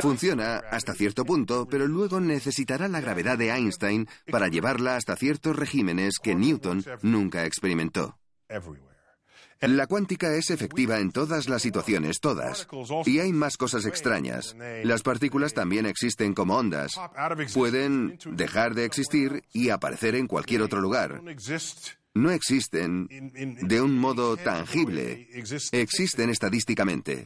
Funciona 0.00 0.56
hasta 0.70 0.94
cierto 0.94 1.24
punto, 1.24 1.66
pero 1.68 1.86
luego 1.86 2.20
necesitará 2.20 2.88
la 2.88 3.00
gravedad 3.00 3.36
de 3.36 3.50
Einstein 3.50 4.08
para 4.30 4.48
llevarla 4.48 4.96
hasta 4.96 5.16
ciertos 5.16 5.56
regímenes 5.56 6.18
que 6.18 6.34
Newton 6.34 6.84
nunca 7.02 7.44
experimentó. 7.44 8.18
La 9.60 9.86
cuántica 9.86 10.34
es 10.34 10.48
efectiva 10.50 11.00
en 11.00 11.12
todas 11.12 11.48
las 11.50 11.60
situaciones, 11.60 12.20
todas. 12.20 12.66
Y 13.04 13.18
hay 13.18 13.32
más 13.32 13.58
cosas 13.58 13.84
extrañas. 13.84 14.56
Las 14.84 15.02
partículas 15.02 15.52
también 15.52 15.84
existen 15.84 16.32
como 16.32 16.56
ondas. 16.56 16.92
Pueden 17.52 18.18
dejar 18.32 18.74
de 18.74 18.86
existir 18.86 19.42
y 19.52 19.68
aparecer 19.68 20.14
en 20.14 20.26
cualquier 20.26 20.62
otro 20.62 20.80
lugar 20.80 21.20
no 22.14 22.30
existen 22.30 23.06
de 23.08 23.80
un 23.80 23.96
modo 23.96 24.36
tangible, 24.36 25.28
existen 25.72 26.30
estadísticamente. 26.30 27.24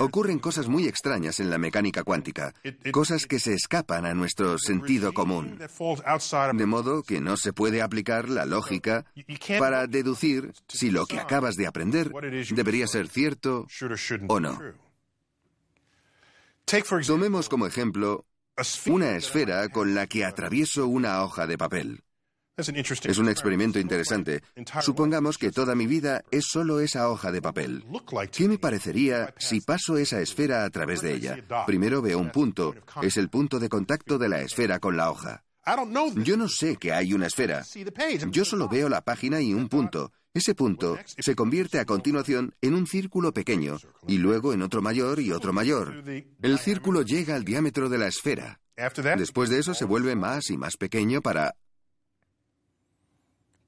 Ocurren 0.00 0.38
cosas 0.38 0.68
muy 0.68 0.86
extrañas 0.86 1.40
en 1.40 1.50
la 1.50 1.58
mecánica 1.58 2.02
cuántica, 2.02 2.54
cosas 2.92 3.26
que 3.26 3.38
se 3.38 3.54
escapan 3.54 4.06
a 4.06 4.14
nuestro 4.14 4.58
sentido 4.58 5.12
común, 5.12 5.58
de 5.58 6.66
modo 6.66 7.02
que 7.02 7.20
no 7.20 7.36
se 7.36 7.52
puede 7.52 7.82
aplicar 7.82 8.28
la 8.28 8.46
lógica 8.46 9.04
para 9.58 9.86
deducir 9.86 10.52
si 10.68 10.90
lo 10.90 11.06
que 11.06 11.20
acabas 11.20 11.56
de 11.56 11.66
aprender 11.66 12.10
debería 12.50 12.86
ser 12.86 13.08
cierto 13.08 13.66
o 14.28 14.40
no. 14.40 14.58
Tomemos 17.06 17.48
como 17.48 17.66
ejemplo 17.66 18.24
una 18.86 19.16
esfera 19.16 19.68
con 19.68 19.94
la 19.94 20.06
que 20.06 20.24
atravieso 20.24 20.86
una 20.86 21.22
hoja 21.22 21.46
de 21.46 21.58
papel. 21.58 22.02
Es 22.56 23.18
un 23.18 23.28
experimento 23.28 23.78
interesante. 23.78 24.42
Supongamos 24.82 25.38
que 25.38 25.50
toda 25.50 25.74
mi 25.74 25.86
vida 25.86 26.22
es 26.30 26.44
solo 26.46 26.80
esa 26.80 27.08
hoja 27.08 27.32
de 27.32 27.40
papel. 27.40 27.84
¿Qué 28.30 28.46
me 28.46 28.58
parecería 28.58 29.34
si 29.38 29.60
paso 29.62 29.96
esa 29.96 30.20
esfera 30.20 30.64
a 30.64 30.70
través 30.70 31.00
de 31.00 31.14
ella? 31.14 31.38
Primero 31.66 32.02
veo 32.02 32.18
un 32.18 32.30
punto. 32.30 32.74
Es 33.00 33.16
el 33.16 33.30
punto 33.30 33.58
de 33.58 33.70
contacto 33.70 34.18
de 34.18 34.28
la 34.28 34.42
esfera 34.42 34.80
con 34.80 34.96
la 34.96 35.10
hoja. 35.10 35.44
Yo 36.16 36.36
no 36.36 36.48
sé 36.48 36.76
que 36.76 36.92
hay 36.92 37.14
una 37.14 37.26
esfera. 37.26 37.64
Yo 38.30 38.44
solo 38.44 38.68
veo 38.68 38.88
la 38.88 39.00
página 39.00 39.40
y 39.40 39.54
un 39.54 39.68
punto. 39.68 40.12
Ese 40.34 40.54
punto 40.54 40.98
se 41.06 41.34
convierte 41.34 41.78
a 41.78 41.84
continuación 41.84 42.54
en 42.60 42.74
un 42.74 42.86
círculo 42.86 43.32
pequeño 43.32 43.78
y 44.06 44.18
luego 44.18 44.52
en 44.52 44.62
otro 44.62 44.82
mayor 44.82 45.20
y 45.20 45.30
otro 45.32 45.52
mayor. 45.52 46.02
El 46.42 46.58
círculo 46.58 47.02
llega 47.02 47.34
al 47.34 47.44
diámetro 47.44 47.88
de 47.88 47.98
la 47.98 48.08
esfera. 48.08 48.60
Después 49.16 49.50
de 49.50 49.58
eso 49.58 49.74
se 49.74 49.84
vuelve 49.84 50.16
más 50.16 50.50
y 50.50 50.56
más 50.56 50.76
pequeño 50.76 51.20
para 51.20 51.54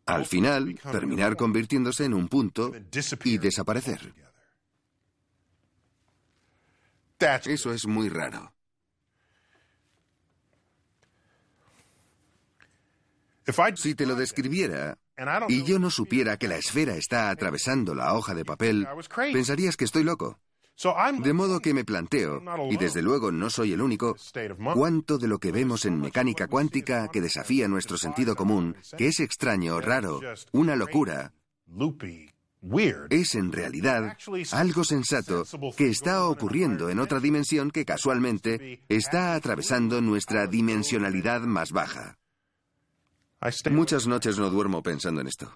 al 0.07 0.27
final 0.27 0.79
terminar 0.91 1.37
convirtiéndose 1.37 2.05
en 2.05 2.15
un 2.15 2.29
punto 2.29 2.73
y 3.25 3.39
desaparecer. 3.39 4.13
Eso 7.19 7.73
es 7.73 7.87
muy 7.87 8.09
raro. 8.09 8.53
Si 13.77 13.95
te 13.95 14.07
lo 14.07 14.15
describiera 14.15 14.99
y 15.49 15.65
yo 15.65 15.79
no 15.79 15.91
supiera 15.91 16.37
que 16.39 16.49
la 16.49 16.57
esfera 16.57 16.97
está 16.97 17.31
atravesando 17.31 17.95
la 17.95 18.15
hoja 18.15 18.35
de 18.35 18.45
papel, 18.45 18.87
pensarías 19.33 19.77
que 19.77 19.85
estoy 19.85 20.03
loco. 20.03 20.39
De 21.19 21.33
modo 21.33 21.61
que 21.61 21.73
me 21.73 21.85
planteo, 21.85 22.43
y 22.71 22.77
desde 22.77 23.03
luego 23.03 23.31
no 23.31 23.49
soy 23.49 23.73
el 23.73 23.81
único, 23.81 24.17
cuánto 24.75 25.19
de 25.19 25.29
lo 25.29 25.39
que 25.39 25.53
vemos 25.53 25.85
en 25.85 26.01
mecánica 26.01 26.49
cuántica 26.49 27.09
que 27.09 27.21
desafía 27.21 27.69
nuestro 27.69 27.97
sentido 27.97 28.35
común, 28.35 28.77
que 28.97 29.09
es 29.09 29.21
extraño, 29.21 29.81
raro, 29.81 30.21
una 30.53 30.75
locura, 30.75 31.33
es 33.11 33.35
en 33.35 33.53
realidad 33.53 34.17
algo 34.53 34.85
sensato 34.85 35.45
que 35.77 35.89
está 35.89 36.25
ocurriendo 36.27 36.89
en 36.89 36.99
otra 36.99 37.21
dimensión 37.21 37.71
que 37.71 37.85
casualmente 37.85 38.81
está 38.89 39.35
atravesando 39.35 40.01
nuestra 40.01 40.47
dimensionalidad 40.47 41.43
más 41.43 41.73
baja. 41.73 42.19
Muchas 43.71 44.07
noches 44.07 44.39
no 44.39 44.49
duermo 44.49 44.83
pensando 44.83 45.21
en 45.21 45.27
esto. 45.27 45.53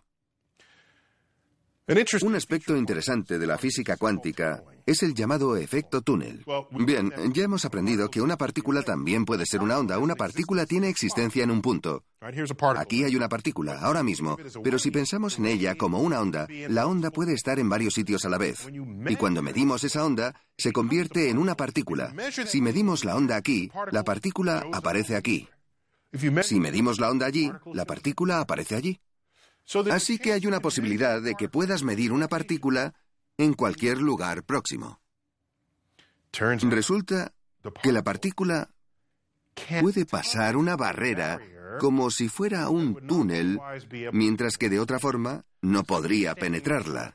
Un 2.22 2.34
aspecto 2.34 2.76
interesante 2.76 3.38
de 3.38 3.46
la 3.46 3.56
física 3.56 3.96
cuántica 3.96 4.62
es 4.84 5.02
el 5.02 5.14
llamado 5.14 5.56
efecto 5.56 6.02
túnel. 6.02 6.44
Bien, 6.70 7.10
ya 7.32 7.44
hemos 7.44 7.64
aprendido 7.64 8.10
que 8.10 8.20
una 8.20 8.36
partícula 8.36 8.82
también 8.82 9.24
puede 9.24 9.46
ser 9.46 9.62
una 9.62 9.78
onda. 9.78 9.98
Una 9.98 10.14
partícula 10.14 10.66
tiene 10.66 10.90
existencia 10.90 11.42
en 11.42 11.50
un 11.50 11.62
punto. 11.62 12.04
Aquí 12.76 13.04
hay 13.04 13.16
una 13.16 13.30
partícula, 13.30 13.78
ahora 13.80 14.02
mismo, 14.02 14.36
pero 14.62 14.78
si 14.78 14.90
pensamos 14.90 15.38
en 15.38 15.46
ella 15.46 15.76
como 15.76 16.00
una 16.00 16.20
onda, 16.20 16.46
la 16.68 16.86
onda 16.86 17.10
puede 17.10 17.32
estar 17.32 17.58
en 17.58 17.70
varios 17.70 17.94
sitios 17.94 18.26
a 18.26 18.28
la 18.28 18.36
vez. 18.36 18.68
Y 19.08 19.16
cuando 19.16 19.40
medimos 19.40 19.82
esa 19.82 20.04
onda, 20.04 20.34
se 20.58 20.72
convierte 20.72 21.30
en 21.30 21.38
una 21.38 21.54
partícula. 21.54 22.12
Si 22.46 22.60
medimos 22.60 23.06
la 23.06 23.16
onda 23.16 23.36
aquí, 23.36 23.70
la 23.92 24.04
partícula 24.04 24.62
aparece 24.74 25.16
aquí. 25.16 25.48
Si 26.42 26.60
medimos 26.60 27.00
la 27.00 27.10
onda 27.10 27.24
allí, 27.24 27.50
la 27.72 27.86
partícula 27.86 28.40
aparece 28.40 28.76
allí. 28.76 29.00
Así 29.90 30.18
que 30.18 30.32
hay 30.32 30.46
una 30.46 30.60
posibilidad 30.60 31.20
de 31.20 31.34
que 31.34 31.48
puedas 31.48 31.82
medir 31.82 32.12
una 32.12 32.28
partícula 32.28 32.94
en 33.36 33.54
cualquier 33.54 33.98
lugar 33.98 34.44
próximo. 34.44 35.00
Resulta 36.32 37.32
que 37.82 37.92
la 37.92 38.02
partícula 38.02 38.70
puede 39.80 40.06
pasar 40.06 40.56
una 40.56 40.76
barrera 40.76 41.40
como 41.80 42.10
si 42.10 42.28
fuera 42.28 42.68
un 42.70 43.06
túnel, 43.06 43.60
mientras 44.12 44.56
que 44.56 44.68
de 44.68 44.80
otra 44.80 44.98
forma 44.98 45.44
no 45.60 45.84
podría 45.84 46.34
penetrarla. 46.34 47.14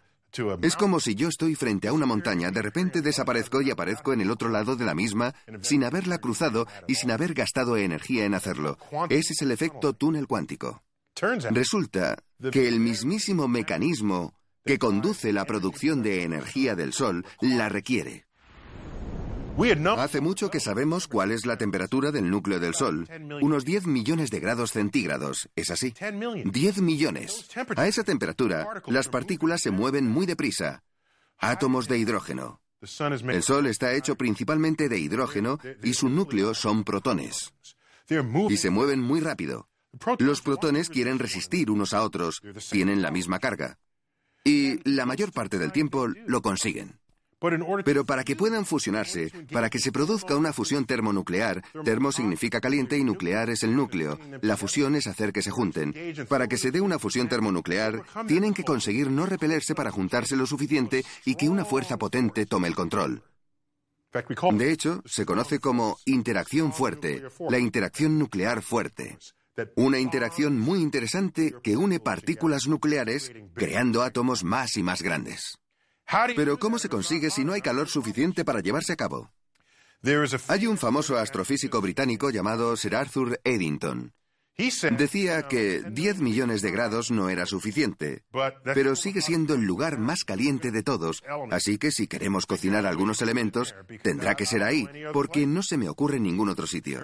Es 0.62 0.76
como 0.76 1.00
si 1.00 1.14
yo 1.14 1.28
estoy 1.28 1.56
frente 1.56 1.88
a 1.88 1.94
una 1.94 2.08
montaña, 2.08 2.50
de 2.50 2.62
repente 2.62 3.02
desaparezco 3.02 3.62
y 3.62 3.70
aparezco 3.70 4.14
en 4.14 4.22
el 4.22 4.32
otro 4.32 4.50
lado 4.50 4.76
de 4.76 4.86
la 4.86 4.96
misma 4.96 5.34
sin 5.62 5.84
haberla 5.84 6.18
cruzado 6.18 6.68
y 6.88 6.96
sin 6.96 7.12
haber 7.12 7.34
gastado 7.34 7.78
energía 7.78 8.26
en 8.26 8.34
hacerlo. 8.34 8.78
Ese 9.10 9.34
es 9.34 9.42
el 9.42 9.52
efecto 9.52 9.94
túnel 9.94 10.28
cuántico. 10.28 10.83
Resulta 11.52 12.18
que 12.52 12.68
el 12.68 12.80
mismísimo 12.80 13.48
mecanismo 13.48 14.34
que 14.66 14.78
conduce 14.78 15.34
la 15.34 15.46
producción 15.46 16.02
de 16.04 16.24
energía 16.24 16.76
del 16.76 16.94
Sol 16.94 17.26
la 17.42 17.70
requiere. 17.70 18.26
Hace 19.98 20.20
mucho 20.20 20.50
que 20.50 20.60
sabemos 20.60 21.08
cuál 21.08 21.32
es 21.32 21.46
la 21.46 21.58
temperatura 21.58 22.12
del 22.12 22.30
núcleo 22.30 22.60
del 22.60 22.74
Sol. 22.74 23.08
Unos 23.42 23.66
10 23.66 23.86
millones 23.86 24.32
de 24.32 24.40
grados 24.40 24.72
centígrados. 24.72 25.50
¿Es 25.56 25.70
así? 25.70 25.94
10 26.46 26.82
millones. 26.82 27.50
A 27.76 27.88
esa 27.88 28.04
temperatura, 28.04 28.68
las 28.88 29.10
partículas 29.10 29.62
se 29.62 29.72
mueven 29.72 30.08
muy 30.08 30.26
deprisa. 30.26 30.84
Átomos 31.38 31.88
de 31.88 32.00
hidrógeno. 32.00 32.62
El 32.82 33.44
Sol 33.44 33.68
está 33.68 33.94
hecho 33.94 34.16
principalmente 34.16 34.90
de 34.90 35.00
hidrógeno 35.00 35.60
y 35.84 35.94
su 35.94 36.10
núcleo 36.10 36.54
son 36.54 36.84
protones. 36.84 37.54
Y 38.50 38.58
se 38.58 38.70
mueven 38.72 39.00
muy 39.02 39.20
rápido. 39.20 39.70
Los 40.20 40.42
protones 40.42 40.90
quieren 40.90 41.20
resistir 41.20 41.70
unos 41.70 41.94
a 41.94 42.04
otros, 42.04 42.42
tienen 42.72 43.02
la 43.02 43.12
misma 43.12 43.40
carga. 43.40 43.78
Y 44.44 44.80
la 44.90 45.06
mayor 45.06 45.32
parte 45.32 45.58
del 45.58 45.72
tiempo 45.72 46.08
lo 46.08 46.42
consiguen. 46.42 47.00
Pero 47.84 48.06
para 48.06 48.24
que 48.24 48.38
puedan 48.38 48.66
fusionarse, 48.66 49.30
para 49.52 49.70
que 49.70 49.80
se 49.80 49.92
produzca 49.92 50.38
una 50.38 50.54
fusión 50.54 50.86
termonuclear, 50.86 51.62
termo 51.84 52.12
significa 52.12 52.62
caliente 52.62 52.98
y 52.98 53.04
nuclear 53.04 53.50
es 53.50 53.64
el 53.64 53.76
núcleo. 53.76 54.18
La 54.42 54.56
fusión 54.56 54.96
es 54.96 55.08
hacer 55.08 55.34
que 55.34 55.42
se 55.42 55.52
junten. 55.52 55.94
Para 56.30 56.48
que 56.48 56.58
se 56.58 56.72
dé 56.72 56.80
una 56.80 57.00
fusión 57.00 57.28
termonuclear, 57.28 58.04
tienen 58.28 58.54
que 58.54 58.64
conseguir 58.64 59.12
no 59.12 59.26
repelerse 59.26 59.76
para 59.76 59.92
juntarse 59.92 60.38
lo 60.38 60.46
suficiente 60.46 61.04
y 61.26 61.36
que 61.36 61.50
una 61.50 61.66
fuerza 61.66 61.98
potente 61.98 62.46
tome 62.46 62.70
el 62.70 62.76
control. 62.76 63.24
De 64.54 64.72
hecho, 64.72 65.02
se 65.06 65.26
conoce 65.26 65.60
como 65.60 65.98
interacción 66.06 66.72
fuerte, 66.72 67.24
la 67.50 67.60
interacción 67.60 68.20
nuclear 68.20 68.62
fuerte. 68.62 69.18
Una 69.76 70.00
interacción 70.00 70.60
muy 70.60 70.80
interesante 70.82 71.54
que 71.62 71.78
une 71.78 72.00
partículas 72.00 72.68
nucleares 72.68 73.32
creando 73.54 74.02
átomos 74.02 74.44
más 74.44 74.78
y 74.78 74.84
más 74.84 75.02
grandes. 75.02 75.58
Pero 76.36 76.60
¿cómo 76.60 76.80
se 76.80 76.90
consigue 76.90 77.30
si 77.30 77.46
no 77.46 77.54
hay 77.54 77.62
calor 77.62 77.88
suficiente 77.88 78.44
para 78.46 78.62
llevarse 78.62 78.94
a 78.94 78.98
cabo? 78.98 79.32
Hay 80.48 80.68
un 80.68 80.78
famoso 80.78 81.18
astrofísico 81.18 81.82
británico 81.82 82.30
llamado 82.30 82.76
Sir 82.76 82.96
Arthur 82.96 83.40
Eddington. 83.44 84.14
Decía 84.98 85.48
que 85.48 85.82
10 85.82 86.20
millones 86.20 86.62
de 86.62 86.70
grados 86.70 87.10
no 87.10 87.30
era 87.30 87.48
suficiente, 87.48 88.24
pero 88.64 88.96
sigue 88.96 89.22
siendo 89.22 89.56
el 89.56 89.62
lugar 89.62 89.98
más 89.98 90.24
caliente 90.26 90.72
de 90.72 90.84
todos, 90.84 91.24
así 91.50 91.80
que 91.80 91.92
si 91.92 92.08
queremos 92.08 92.46
cocinar 92.46 92.86
algunos 92.86 93.22
elementos, 93.24 93.74
tendrá 94.04 94.36
que 94.36 94.46
ser 94.46 94.62
ahí, 94.62 94.88
porque 95.12 95.48
no 95.48 95.64
se 95.64 95.78
me 95.78 95.90
ocurre 95.90 96.18
en 96.18 96.24
ningún 96.24 96.50
otro 96.50 96.68
sitio. 96.68 97.04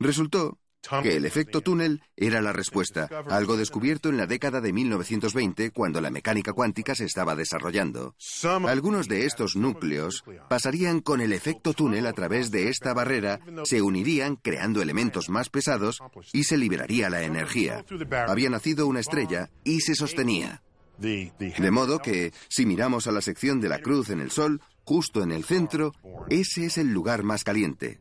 Resultó 0.00 0.58
que 1.02 1.16
el 1.16 1.24
efecto 1.24 1.60
túnel 1.60 2.02
era 2.16 2.40
la 2.40 2.52
respuesta, 2.52 3.08
algo 3.28 3.56
descubierto 3.56 4.08
en 4.08 4.16
la 4.16 4.26
década 4.26 4.60
de 4.60 4.72
1920 4.72 5.70
cuando 5.70 6.00
la 6.00 6.10
mecánica 6.10 6.52
cuántica 6.52 6.94
se 6.94 7.04
estaba 7.04 7.34
desarrollando. 7.34 8.14
Algunos 8.66 9.08
de 9.08 9.26
estos 9.26 9.56
núcleos 9.56 10.24
pasarían 10.48 11.00
con 11.00 11.20
el 11.20 11.32
efecto 11.32 11.74
túnel 11.74 12.06
a 12.06 12.12
través 12.12 12.50
de 12.50 12.68
esta 12.68 12.94
barrera, 12.94 13.40
se 13.64 13.82
unirían 13.82 14.36
creando 14.36 14.82
elementos 14.82 15.28
más 15.28 15.48
pesados 15.48 15.98
y 16.32 16.44
se 16.44 16.56
liberaría 16.56 17.10
la 17.10 17.22
energía. 17.22 17.84
Había 18.26 18.50
nacido 18.50 18.86
una 18.86 19.00
estrella 19.00 19.50
y 19.64 19.80
se 19.80 19.94
sostenía. 19.94 20.62
De 20.98 21.70
modo 21.70 22.00
que, 22.00 22.32
si 22.48 22.66
miramos 22.66 23.06
a 23.06 23.12
la 23.12 23.22
sección 23.22 23.60
de 23.60 23.70
la 23.70 23.80
cruz 23.80 24.10
en 24.10 24.20
el 24.20 24.30
Sol, 24.30 24.60
justo 24.84 25.22
en 25.22 25.32
el 25.32 25.44
centro, 25.44 25.92
ese 26.28 26.66
es 26.66 26.76
el 26.76 26.88
lugar 26.92 27.22
más 27.22 27.42
caliente. 27.42 28.00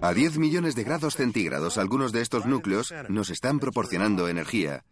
A 0.00 0.14
10 0.14 0.38
millones 0.38 0.74
de 0.74 0.84
grados 0.84 1.14
centígrados, 1.14 1.76
algunos 1.76 2.12
de 2.12 2.20
estos 2.20 2.46
núcleos 2.46 2.94
nos 3.08 3.30
están 3.30 3.58
proporcionando 3.58 4.28
energía. 4.28 4.84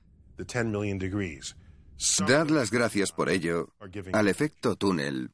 Dar 2.26 2.50
las 2.50 2.70
gracias 2.70 3.12
por 3.12 3.30
ello 3.30 3.72
al 4.12 4.28
efecto 4.28 4.76
túnel 4.76 5.30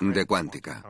de 0.00 0.24
cuántica. 0.26 0.82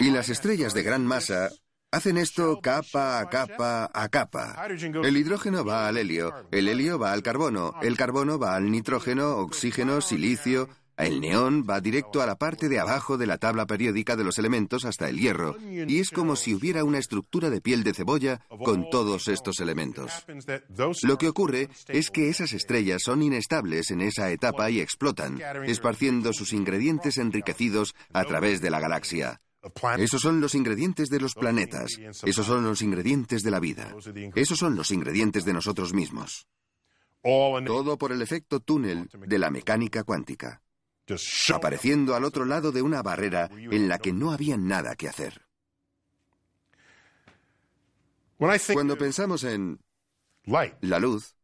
Y 0.00 0.10
las 0.10 0.28
estrellas 0.30 0.72
de 0.74 0.82
gran 0.82 1.06
masa 1.06 1.50
hacen 1.90 2.16
esto 2.16 2.60
capa 2.60 3.20
a 3.20 3.28
capa 3.28 3.90
a 3.92 4.08
capa. 4.08 4.66
El 4.68 5.16
hidrógeno 5.16 5.64
va 5.64 5.86
al 5.86 5.98
helio, 5.98 6.48
el 6.50 6.68
helio 6.68 6.98
va 6.98 7.12
al 7.12 7.22
carbono, 7.22 7.74
el 7.82 7.96
carbono 7.96 8.38
va 8.38 8.56
al 8.56 8.70
nitrógeno, 8.70 9.36
oxígeno, 9.36 10.00
silicio, 10.00 10.68
el 10.96 11.20
neón 11.20 11.66
va 11.68 11.80
directo 11.80 12.22
a 12.22 12.26
la 12.26 12.36
parte 12.36 12.68
de 12.68 12.78
abajo 12.78 13.18
de 13.18 13.26
la 13.26 13.38
tabla 13.38 13.66
periódica 13.66 14.16
de 14.16 14.24
los 14.24 14.38
elementos 14.38 14.84
hasta 14.84 15.08
el 15.08 15.18
hierro, 15.18 15.56
y 15.60 15.98
es 15.98 16.10
como 16.10 16.36
si 16.36 16.54
hubiera 16.54 16.84
una 16.84 16.98
estructura 16.98 17.50
de 17.50 17.60
piel 17.60 17.82
de 17.82 17.94
cebolla 17.94 18.40
con 18.64 18.88
todos 18.90 19.28
estos 19.28 19.60
elementos. 19.60 20.24
Lo 21.02 21.18
que 21.18 21.28
ocurre 21.28 21.68
es 21.88 22.10
que 22.10 22.28
esas 22.28 22.52
estrellas 22.52 23.02
son 23.02 23.22
inestables 23.22 23.90
en 23.90 24.02
esa 24.02 24.30
etapa 24.30 24.70
y 24.70 24.80
explotan, 24.80 25.40
esparciendo 25.66 26.32
sus 26.32 26.52
ingredientes 26.52 27.18
enriquecidos 27.18 27.94
a 28.12 28.24
través 28.24 28.60
de 28.60 28.70
la 28.70 28.80
galaxia. 28.80 29.40
Esos 29.98 30.20
son 30.20 30.40
los 30.40 30.54
ingredientes 30.54 31.08
de 31.08 31.20
los 31.20 31.34
planetas, 31.34 31.98
esos 32.24 32.46
son 32.46 32.64
los 32.64 32.82
ingredientes 32.82 33.42
de 33.42 33.50
la 33.50 33.60
vida, 33.60 33.94
esos 34.34 34.58
son 34.58 34.76
los 34.76 34.90
ingredientes 34.90 35.44
de 35.44 35.54
nosotros 35.54 35.94
mismos. 35.94 36.46
Todo 37.22 37.96
por 37.96 38.12
el 38.12 38.20
efecto 38.20 38.60
túnel 38.60 39.08
de 39.26 39.38
la 39.38 39.50
mecánica 39.50 40.04
cuántica 40.04 40.60
apareciendo 41.52 42.14
al 42.14 42.24
otro 42.24 42.44
lado 42.44 42.72
de 42.72 42.82
una 42.82 43.02
barrera 43.02 43.50
en 43.52 43.88
la 43.88 43.98
que 43.98 44.12
no 44.12 44.32
había 44.32 44.56
nada 44.56 44.96
que 44.96 45.08
hacer. 45.08 45.42
Cuando 48.72 48.96
pensamos 48.98 49.44
en 49.44 49.78
la 50.80 50.98
luz, 50.98 51.34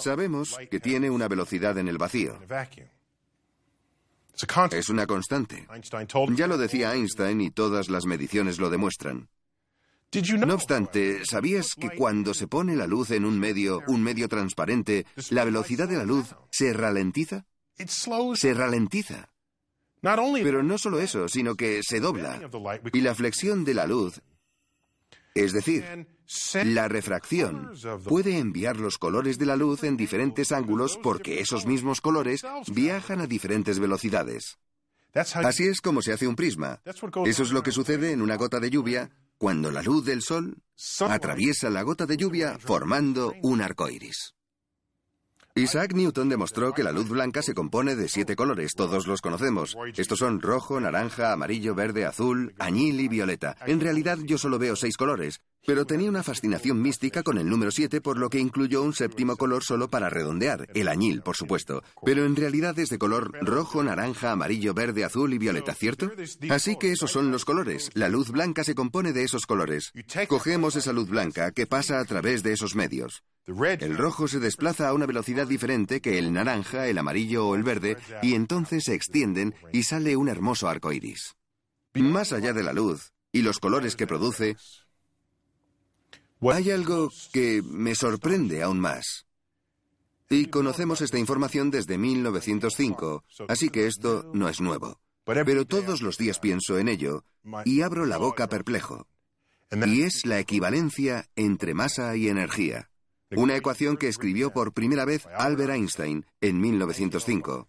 sabemos 0.00 0.58
que 0.70 0.80
tiene 0.80 1.10
una 1.10 1.28
velocidad 1.28 1.78
en 1.78 1.88
el 1.88 1.98
vacío. 1.98 2.38
Es 4.72 4.88
una 4.88 5.06
constante. 5.06 5.68
Ya 6.34 6.46
lo 6.46 6.58
decía 6.58 6.94
Einstein 6.94 7.40
y 7.40 7.50
todas 7.50 7.88
las 7.88 8.06
mediciones 8.06 8.58
lo 8.58 8.70
demuestran. 8.70 9.28
No 10.12 10.54
obstante, 10.54 11.24
¿sabías 11.24 11.74
que 11.74 11.90
cuando 11.90 12.34
se 12.34 12.46
pone 12.46 12.76
la 12.76 12.86
luz 12.86 13.10
en 13.12 13.24
un 13.24 13.38
medio, 13.38 13.82
un 13.86 14.02
medio 14.02 14.28
transparente, 14.28 15.06
la 15.30 15.44
velocidad 15.44 15.88
de 15.88 15.96
la 15.96 16.04
luz 16.04 16.34
se 16.50 16.74
ralentiza? 16.74 17.46
Se 18.34 18.52
ralentiza. 18.52 19.30
Pero 20.02 20.62
no 20.62 20.76
solo 20.76 21.00
eso, 21.00 21.28
sino 21.28 21.54
que 21.54 21.80
se 21.82 22.00
dobla. 22.00 22.40
Y 22.92 23.00
la 23.00 23.14
flexión 23.14 23.64
de 23.64 23.72
la 23.72 23.86
luz, 23.86 24.20
es 25.34 25.52
decir, 25.52 26.06
la 26.64 26.88
refracción, 26.88 27.72
puede 28.04 28.36
enviar 28.36 28.76
los 28.76 28.98
colores 28.98 29.38
de 29.38 29.46
la 29.46 29.56
luz 29.56 29.82
en 29.82 29.96
diferentes 29.96 30.52
ángulos 30.52 30.98
porque 31.02 31.40
esos 31.40 31.64
mismos 31.64 32.02
colores 32.02 32.42
viajan 32.66 33.22
a 33.22 33.26
diferentes 33.26 33.78
velocidades. 33.78 34.58
Así 35.14 35.64
es 35.64 35.80
como 35.80 36.02
se 36.02 36.12
hace 36.12 36.26
un 36.26 36.36
prisma. 36.36 36.82
Eso 36.84 37.42
es 37.42 37.50
lo 37.50 37.62
que 37.62 37.70
sucede 37.70 38.12
en 38.12 38.20
una 38.20 38.36
gota 38.36 38.60
de 38.60 38.70
lluvia 38.70 39.10
cuando 39.42 39.72
la 39.72 39.82
luz 39.82 40.04
del 40.04 40.22
sol 40.22 40.56
atraviesa 41.00 41.68
la 41.68 41.82
gota 41.82 42.06
de 42.06 42.16
lluvia 42.16 42.60
formando 42.60 43.34
un 43.42 43.60
arco 43.60 43.88
iris. 43.90 44.36
Isaac 45.56 45.94
Newton 45.94 46.28
demostró 46.28 46.72
que 46.72 46.84
la 46.84 46.92
luz 46.92 47.08
blanca 47.08 47.42
se 47.42 47.52
compone 47.52 47.96
de 47.96 48.08
siete 48.08 48.36
colores, 48.36 48.74
todos 48.76 49.08
los 49.08 49.20
conocemos. 49.20 49.76
Estos 49.96 50.20
son 50.20 50.40
rojo, 50.40 50.80
naranja, 50.80 51.32
amarillo, 51.32 51.74
verde, 51.74 52.04
azul, 52.04 52.54
añil 52.60 53.00
y 53.00 53.08
violeta. 53.08 53.56
En 53.66 53.80
realidad 53.80 54.16
yo 54.22 54.38
solo 54.38 54.60
veo 54.60 54.76
seis 54.76 54.96
colores, 54.96 55.40
pero 55.66 55.86
tenía 55.86 56.08
una 56.08 56.22
fascinación 56.22 56.80
mística 56.80 57.22
con 57.22 57.38
el 57.38 57.48
número 57.48 57.70
siete, 57.70 58.00
por 58.00 58.18
lo 58.18 58.28
que 58.30 58.38
incluyó 58.38 58.82
un 58.82 58.94
séptimo 58.94 59.36
color 59.36 59.64
solo 59.64 59.88
para 59.88 60.10
redondear, 60.10 60.68
el 60.74 60.88
añil, 60.88 61.22
por 61.22 61.36
supuesto. 61.36 61.82
Pero 62.04 62.24
en 62.24 62.36
realidad 62.36 62.78
es 62.78 62.88
de 62.88 62.98
color 62.98 63.32
rojo, 63.40 63.82
naranja, 63.82 64.32
amarillo, 64.32 64.74
verde, 64.74 65.04
azul 65.04 65.32
y 65.32 65.38
violeta, 65.38 65.74
¿cierto? 65.74 66.10
Así 66.50 66.76
que 66.76 66.92
esos 66.92 67.10
son 67.10 67.30
los 67.30 67.44
colores. 67.44 67.90
La 67.94 68.08
luz 68.08 68.30
blanca 68.30 68.64
se 68.64 68.74
compone 68.74 69.12
de 69.12 69.24
esos 69.24 69.46
colores. 69.46 69.92
Cogemos 70.28 70.76
esa 70.76 70.92
luz 70.92 71.08
blanca 71.08 71.52
que 71.52 71.66
pasa 71.66 72.00
a 72.00 72.04
través 72.04 72.42
de 72.42 72.52
esos 72.52 72.74
medios. 72.74 73.22
El 73.46 73.98
rojo 73.98 74.28
se 74.28 74.38
desplaza 74.38 74.88
a 74.88 74.94
una 74.94 75.06
velocidad 75.06 75.46
diferente 75.46 76.00
que 76.00 76.18
el 76.18 76.32
naranja, 76.32 76.86
el 76.86 76.98
amarillo 76.98 77.46
o 77.48 77.56
el 77.56 77.64
verde, 77.64 77.96
y 78.22 78.34
entonces 78.34 78.84
se 78.84 78.94
extienden 78.94 79.54
y 79.72 79.82
sale 79.82 80.16
un 80.16 80.28
hermoso 80.28 80.68
arco 80.68 80.92
iris. 80.92 81.34
Más 81.94 82.32
allá 82.32 82.52
de 82.52 82.62
la 82.62 82.72
luz 82.72 83.12
y 83.32 83.42
los 83.42 83.58
colores 83.58 83.96
que 83.96 84.06
produce, 84.06 84.56
hay 86.50 86.70
algo 86.70 87.10
que 87.32 87.62
me 87.62 87.94
sorprende 87.94 88.62
aún 88.62 88.80
más. 88.80 89.26
Y 90.28 90.46
conocemos 90.46 91.02
esta 91.02 91.18
información 91.18 91.70
desde 91.70 91.98
1905, 91.98 93.22
así 93.48 93.68
que 93.68 93.86
esto 93.86 94.30
no 94.34 94.48
es 94.48 94.60
nuevo. 94.60 94.98
Pero 95.24 95.66
todos 95.66 96.02
los 96.02 96.18
días 96.18 96.38
pienso 96.38 96.78
en 96.78 96.88
ello 96.88 97.24
y 97.64 97.82
abro 97.82 98.06
la 98.06 98.16
boca 98.16 98.48
perplejo. 98.48 99.06
Y 99.70 100.02
es 100.02 100.26
la 100.26 100.38
equivalencia 100.38 101.28
entre 101.36 101.74
masa 101.74 102.16
y 102.16 102.28
energía. 102.28 102.90
Una 103.30 103.56
ecuación 103.56 103.96
que 103.96 104.08
escribió 104.08 104.52
por 104.52 104.72
primera 104.72 105.04
vez 105.04 105.26
Albert 105.36 105.72
Einstein 105.72 106.26
en 106.40 106.60
1905. 106.60 107.68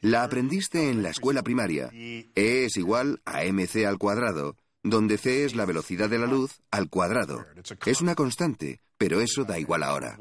La 0.00 0.22
aprendiste 0.22 0.90
en 0.90 1.02
la 1.02 1.10
escuela 1.10 1.42
primaria. 1.42 1.90
E 1.92 2.30
es 2.34 2.76
igual 2.76 3.20
a 3.24 3.42
mc 3.44 3.84
al 3.86 3.98
cuadrado, 3.98 4.56
donde 4.90 5.18
c 5.18 5.44
es 5.44 5.54
la 5.54 5.66
velocidad 5.66 6.08
de 6.08 6.18
la 6.18 6.26
luz 6.26 6.60
al 6.70 6.88
cuadrado. 6.88 7.44
Es 7.86 8.00
una 8.00 8.14
constante, 8.14 8.80
pero 8.98 9.20
eso 9.20 9.44
da 9.44 9.58
igual 9.58 9.82
ahora. 9.82 10.18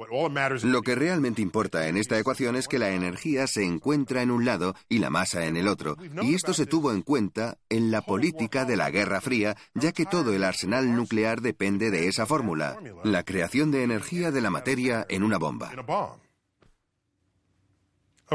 Lo 0.64 0.82
que 0.84 0.96
realmente 0.96 1.42
importa 1.42 1.88
en 1.88 1.98
esta 1.98 2.18
ecuación 2.18 2.56
es 2.56 2.68
que 2.68 2.80
la 2.80 2.92
energía 2.92 3.48
se 3.48 3.64
encuentra 3.64 4.22
en 4.22 4.32
un 4.32 4.46
lado 4.46 4.76
y 4.88 5.00
la 5.00 5.10
masa 5.10 5.46
en 5.46 5.58
el 5.58 5.68
otro, 5.68 5.98
y 6.22 6.36
esto 6.36 6.54
se 6.54 6.68
tuvo 6.68 6.92
en 6.92 7.02
cuenta 7.02 7.58
en 7.70 7.92
la 7.92 8.02
política 8.02 8.66
de 8.66 8.78
la 8.78 8.92
Guerra 8.92 9.20
Fría, 9.20 9.58
ya 9.74 9.92
que 9.92 10.06
todo 10.06 10.34
el 10.34 10.44
arsenal 10.44 10.96
nuclear 10.96 11.42
depende 11.42 11.90
de 11.90 12.08
esa 12.08 12.26
fórmula, 12.26 12.80
la 13.04 13.24
creación 13.24 13.72
de 13.72 13.84
energía 13.84 14.32
de 14.32 14.42
la 14.42 14.52
materia 14.52 15.06
en 15.10 15.24
una 15.24 15.38
bomba. 15.38 15.72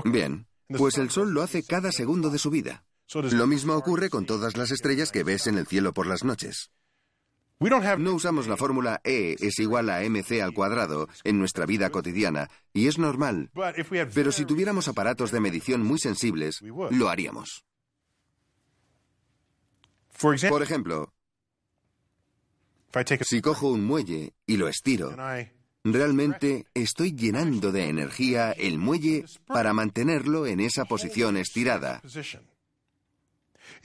Bien, 0.04 0.46
pues 0.68 0.98
el 0.98 1.10
Sol 1.10 1.32
lo 1.32 1.42
hace 1.42 1.62
cada 1.62 1.92
segundo 1.92 2.30
de 2.30 2.38
su 2.38 2.50
vida. 2.50 2.84
Lo 3.14 3.46
mismo 3.46 3.74
ocurre 3.74 4.10
con 4.10 4.26
todas 4.26 4.56
las 4.56 4.70
estrellas 4.70 5.10
que 5.10 5.24
ves 5.24 5.46
en 5.46 5.58
el 5.58 5.66
cielo 5.66 5.92
por 5.92 6.06
las 6.06 6.24
noches. 6.24 6.70
No 7.60 8.14
usamos 8.14 8.48
la 8.48 8.56
fórmula 8.56 9.00
E 9.04 9.36
es 9.38 9.58
igual 9.60 9.88
a 9.90 10.00
mc 10.00 10.40
al 10.42 10.52
cuadrado 10.52 11.08
en 11.22 11.38
nuestra 11.38 11.64
vida 11.64 11.90
cotidiana, 11.90 12.50
y 12.72 12.88
es 12.88 12.98
normal. 12.98 13.50
Pero 14.14 14.32
si 14.32 14.44
tuviéramos 14.44 14.88
aparatos 14.88 15.30
de 15.30 15.40
medición 15.40 15.82
muy 15.82 15.98
sensibles, 15.98 16.60
lo 16.62 17.08
haríamos. 17.08 17.64
Por 20.18 20.62
ejemplo, 20.62 21.12
si 23.22 23.40
cojo 23.40 23.68
un 23.68 23.84
muelle 23.84 24.34
y 24.46 24.56
lo 24.56 24.68
estiro, 24.68 25.14
realmente 25.84 26.66
estoy 26.74 27.12
llenando 27.12 27.72
de 27.72 27.88
energía 27.88 28.52
el 28.52 28.78
muelle 28.78 29.24
para 29.46 29.72
mantenerlo 29.72 30.46
en 30.46 30.60
esa 30.60 30.84
posición 30.84 31.36
estirada. 31.36 32.02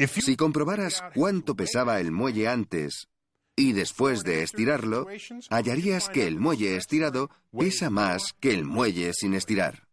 Si 0.08 0.36
comprobaras 0.36 1.04
cuánto 1.14 1.56
pesaba 1.56 2.00
el 2.00 2.12
muelle 2.12 2.48
antes 2.48 3.08
y 3.56 3.74
después 3.74 4.24
de 4.24 4.44
estirarlo, 4.44 5.08
hallarías 5.50 6.10
que 6.10 6.28
el 6.28 6.40
muelle 6.40 6.76
estirado 6.76 7.30
pesa 7.58 7.90
más 7.90 8.34
que 8.40 8.54
el 8.54 8.66
muelle 8.66 9.14
sin 9.14 9.34
estirar. 9.34 9.88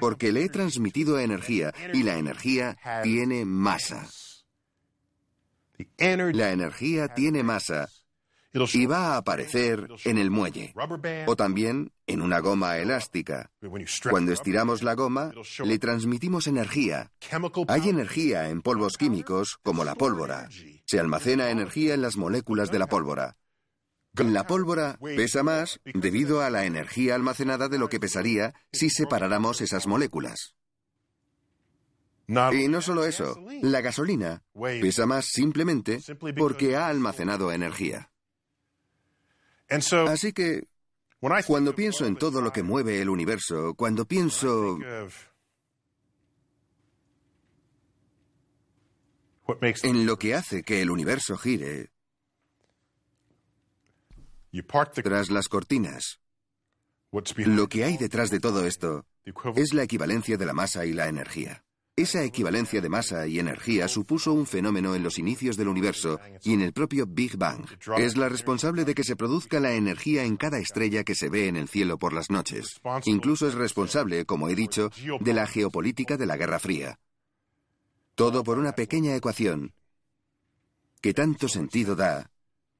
Porque 0.00 0.32
le 0.32 0.44
he 0.44 0.48
transmitido 0.48 1.18
energía 1.18 1.72
y 1.92 2.02
la 2.02 2.16
energía 2.16 2.78
tiene 3.02 3.44
masa. 3.44 4.08
La 5.98 6.52
energía 6.52 7.08
tiene 7.08 7.42
masa 7.42 7.88
y 8.72 8.86
va 8.86 9.14
a 9.14 9.16
aparecer 9.16 9.88
en 10.04 10.18
el 10.18 10.30
muelle 10.30 10.74
o 11.26 11.36
también 11.36 11.92
en 12.06 12.22
una 12.22 12.40
goma 12.40 12.78
elástica. 12.78 13.50
Cuando 14.10 14.32
estiramos 14.32 14.82
la 14.82 14.94
goma, 14.94 15.32
le 15.64 15.78
transmitimos 15.78 16.46
energía. 16.46 17.10
Hay 17.68 17.88
energía 17.88 18.48
en 18.48 18.62
polvos 18.62 18.96
químicos 18.96 19.58
como 19.62 19.84
la 19.84 19.94
pólvora. 19.94 20.48
Se 20.86 21.00
almacena 21.00 21.50
energía 21.50 21.94
en 21.94 22.02
las 22.02 22.16
moléculas 22.16 22.70
de 22.70 22.78
la 22.78 22.86
pólvora. 22.86 23.36
La 24.14 24.46
pólvora 24.46 24.96
pesa 25.00 25.42
más 25.42 25.80
debido 25.92 26.40
a 26.40 26.50
la 26.50 26.66
energía 26.66 27.16
almacenada 27.16 27.68
de 27.68 27.78
lo 27.78 27.88
que 27.88 27.98
pesaría 27.98 28.54
si 28.72 28.88
separáramos 28.88 29.60
esas 29.60 29.88
moléculas. 29.88 30.54
Y 32.26 32.68
no 32.68 32.80
solo 32.80 33.04
eso, 33.04 33.36
la 33.62 33.80
gasolina 33.80 34.42
pesa 34.80 35.06
más 35.06 35.26
simplemente 35.26 35.98
porque 36.36 36.76
ha 36.76 36.88
almacenado 36.88 37.52
energía. 37.52 38.10
Así 40.08 40.32
que, 40.32 40.68
cuando 41.46 41.74
pienso 41.74 42.06
en 42.06 42.16
todo 42.16 42.40
lo 42.40 42.52
que 42.52 42.62
mueve 42.62 43.00
el 43.00 43.08
universo, 43.08 43.74
cuando 43.74 44.04
pienso... 44.04 44.78
en 49.82 50.06
lo 50.06 50.18
que 50.18 50.34
hace 50.34 50.62
que 50.62 50.80
el 50.80 50.90
universo 50.90 51.36
gire, 51.36 51.90
tras 55.02 55.30
las 55.30 55.48
cortinas, 55.48 56.20
lo 57.36 57.68
que 57.68 57.84
hay 57.84 57.96
detrás 57.96 58.30
de 58.30 58.40
todo 58.40 58.66
esto 58.66 59.06
es 59.56 59.74
la 59.74 59.82
equivalencia 59.82 60.36
de 60.36 60.46
la 60.46 60.52
masa 60.52 60.84
y 60.86 60.92
la 60.92 61.08
energía. 61.08 61.63
Esa 61.96 62.24
equivalencia 62.24 62.80
de 62.80 62.88
masa 62.88 63.28
y 63.28 63.38
energía 63.38 63.86
supuso 63.86 64.32
un 64.32 64.46
fenómeno 64.46 64.96
en 64.96 65.04
los 65.04 65.16
inicios 65.20 65.56
del 65.56 65.68
universo 65.68 66.18
y 66.42 66.52
en 66.52 66.60
el 66.60 66.72
propio 66.72 67.06
Big 67.06 67.36
Bang. 67.36 67.64
Es 67.98 68.16
la 68.16 68.28
responsable 68.28 68.84
de 68.84 68.96
que 68.96 69.04
se 69.04 69.14
produzca 69.14 69.60
la 69.60 69.74
energía 69.74 70.24
en 70.24 70.36
cada 70.36 70.58
estrella 70.58 71.04
que 71.04 71.14
se 71.14 71.28
ve 71.28 71.46
en 71.46 71.54
el 71.54 71.68
cielo 71.68 71.96
por 71.96 72.12
las 72.12 72.30
noches. 72.30 72.80
Incluso 73.04 73.46
es 73.46 73.54
responsable, 73.54 74.24
como 74.24 74.48
he 74.48 74.56
dicho, 74.56 74.90
de 75.20 75.34
la 75.34 75.46
geopolítica 75.46 76.16
de 76.16 76.26
la 76.26 76.36
Guerra 76.36 76.58
Fría. 76.58 76.98
Todo 78.16 78.42
por 78.42 78.58
una 78.58 78.72
pequeña 78.72 79.14
ecuación 79.14 79.72
que 81.00 81.14
tanto 81.14 81.46
sentido 81.46 81.94
da 81.94 82.28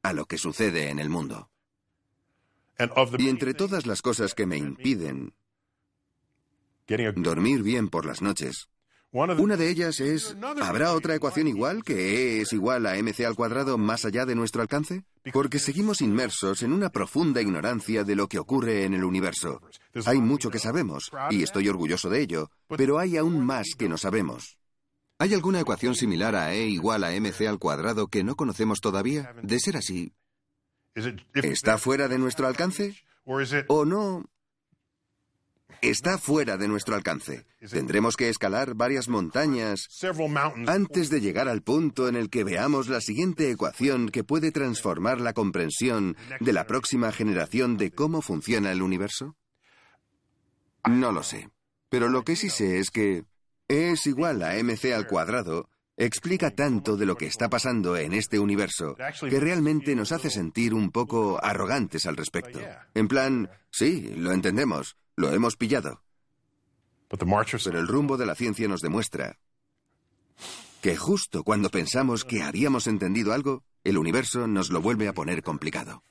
a 0.02 0.12
lo 0.12 0.24
que 0.24 0.38
sucede 0.38 0.88
en 0.90 0.98
el 0.98 1.08
mundo. 1.08 1.50
Y 3.18 3.28
entre 3.28 3.54
todas 3.54 3.86
las 3.86 4.02
cosas 4.02 4.34
que 4.34 4.46
me 4.46 4.56
impiden 4.56 5.34
dormir 7.16 7.62
bien 7.62 7.88
por 7.88 8.06
las 8.06 8.20
noches, 8.20 8.68
una 9.14 9.56
de 9.56 9.70
ellas 9.70 10.00
es, 10.00 10.36
¿habrá 10.60 10.92
otra 10.92 11.14
ecuación 11.14 11.46
igual 11.46 11.84
que 11.84 11.94
E 11.94 12.40
es 12.40 12.52
igual 12.52 12.84
a 12.86 12.96
mc 12.96 13.24
al 13.24 13.36
cuadrado 13.36 13.78
más 13.78 14.04
allá 14.04 14.26
de 14.26 14.34
nuestro 14.34 14.60
alcance? 14.60 15.04
Porque 15.32 15.60
seguimos 15.60 16.00
inmersos 16.00 16.64
en 16.64 16.72
una 16.72 16.90
profunda 16.90 17.40
ignorancia 17.40 18.02
de 18.02 18.16
lo 18.16 18.26
que 18.26 18.40
ocurre 18.40 18.84
en 18.84 18.92
el 18.92 19.04
universo. 19.04 19.62
Hay 20.04 20.18
mucho 20.18 20.50
que 20.50 20.58
sabemos, 20.58 21.12
y 21.30 21.44
estoy 21.44 21.68
orgulloso 21.68 22.10
de 22.10 22.22
ello, 22.22 22.50
pero 22.68 22.98
hay 22.98 23.16
aún 23.16 23.44
más 23.46 23.68
que 23.78 23.88
no 23.88 23.98
sabemos. 23.98 24.58
¿Hay 25.20 25.32
alguna 25.32 25.60
ecuación 25.60 25.94
similar 25.94 26.34
a 26.34 26.52
E 26.52 26.66
igual 26.66 27.04
a 27.04 27.12
mc 27.12 27.46
al 27.46 27.60
cuadrado 27.60 28.08
que 28.08 28.24
no 28.24 28.34
conocemos 28.34 28.80
todavía? 28.80 29.32
De 29.42 29.60
ser 29.60 29.76
así, 29.76 30.12
¿está 31.34 31.78
fuera 31.78 32.08
de 32.08 32.18
nuestro 32.18 32.48
alcance? 32.48 32.96
¿O 33.68 33.84
no 33.84 34.24
está 35.82 36.18
fuera 36.18 36.56
de 36.56 36.68
nuestro 36.68 36.94
alcance. 36.94 37.46
Tendremos 37.70 38.16
que 38.16 38.28
escalar 38.28 38.74
varias 38.74 39.08
montañas 39.08 39.88
antes 40.66 41.10
de 41.10 41.20
llegar 41.20 41.48
al 41.48 41.62
punto 41.62 42.08
en 42.08 42.16
el 42.16 42.30
que 42.30 42.44
veamos 42.44 42.88
la 42.88 43.00
siguiente 43.00 43.50
ecuación 43.50 44.08
que 44.08 44.24
puede 44.24 44.52
transformar 44.52 45.20
la 45.20 45.32
comprensión 45.32 46.16
de 46.40 46.52
la 46.52 46.66
próxima 46.66 47.12
generación 47.12 47.76
de 47.76 47.90
cómo 47.90 48.22
funciona 48.22 48.72
el 48.72 48.82
universo. 48.82 49.36
No 50.88 51.12
lo 51.12 51.22
sé. 51.22 51.48
Pero 51.88 52.08
lo 52.08 52.24
que 52.24 52.36
sí 52.36 52.50
sé 52.50 52.78
es 52.78 52.90
que 52.90 53.24
E 53.68 53.92
es 53.92 54.06
igual 54.06 54.42
a 54.42 54.54
mc 54.62 54.92
al 54.92 55.06
cuadrado 55.06 55.70
explica 55.96 56.50
tanto 56.50 56.96
de 56.96 57.06
lo 57.06 57.16
que 57.16 57.26
está 57.26 57.48
pasando 57.48 57.96
en 57.96 58.12
este 58.12 58.38
universo 58.38 58.96
que 58.96 59.40
realmente 59.40 59.94
nos 59.94 60.12
hace 60.12 60.28
sentir 60.28 60.74
un 60.74 60.90
poco 60.90 61.42
arrogantes 61.42 62.06
al 62.06 62.16
respecto. 62.16 62.60
En 62.94 63.08
plan, 63.08 63.48
sí, 63.70 64.12
lo 64.16 64.32
entendemos, 64.32 64.96
lo 65.16 65.32
hemos 65.32 65.56
pillado. 65.56 66.02
Pero 67.08 67.26
el 67.78 67.88
rumbo 67.88 68.16
de 68.16 68.26
la 68.26 68.34
ciencia 68.34 68.68
nos 68.68 68.80
demuestra 68.80 69.38
que 70.82 70.96
justo 70.96 71.44
cuando 71.44 71.70
pensamos 71.70 72.24
que 72.24 72.42
habíamos 72.42 72.86
entendido 72.86 73.32
algo, 73.32 73.62
el 73.84 73.98
universo 73.98 74.46
nos 74.46 74.70
lo 74.70 74.80
vuelve 74.80 75.08
a 75.08 75.14
poner 75.14 75.42
complicado. 75.42 76.02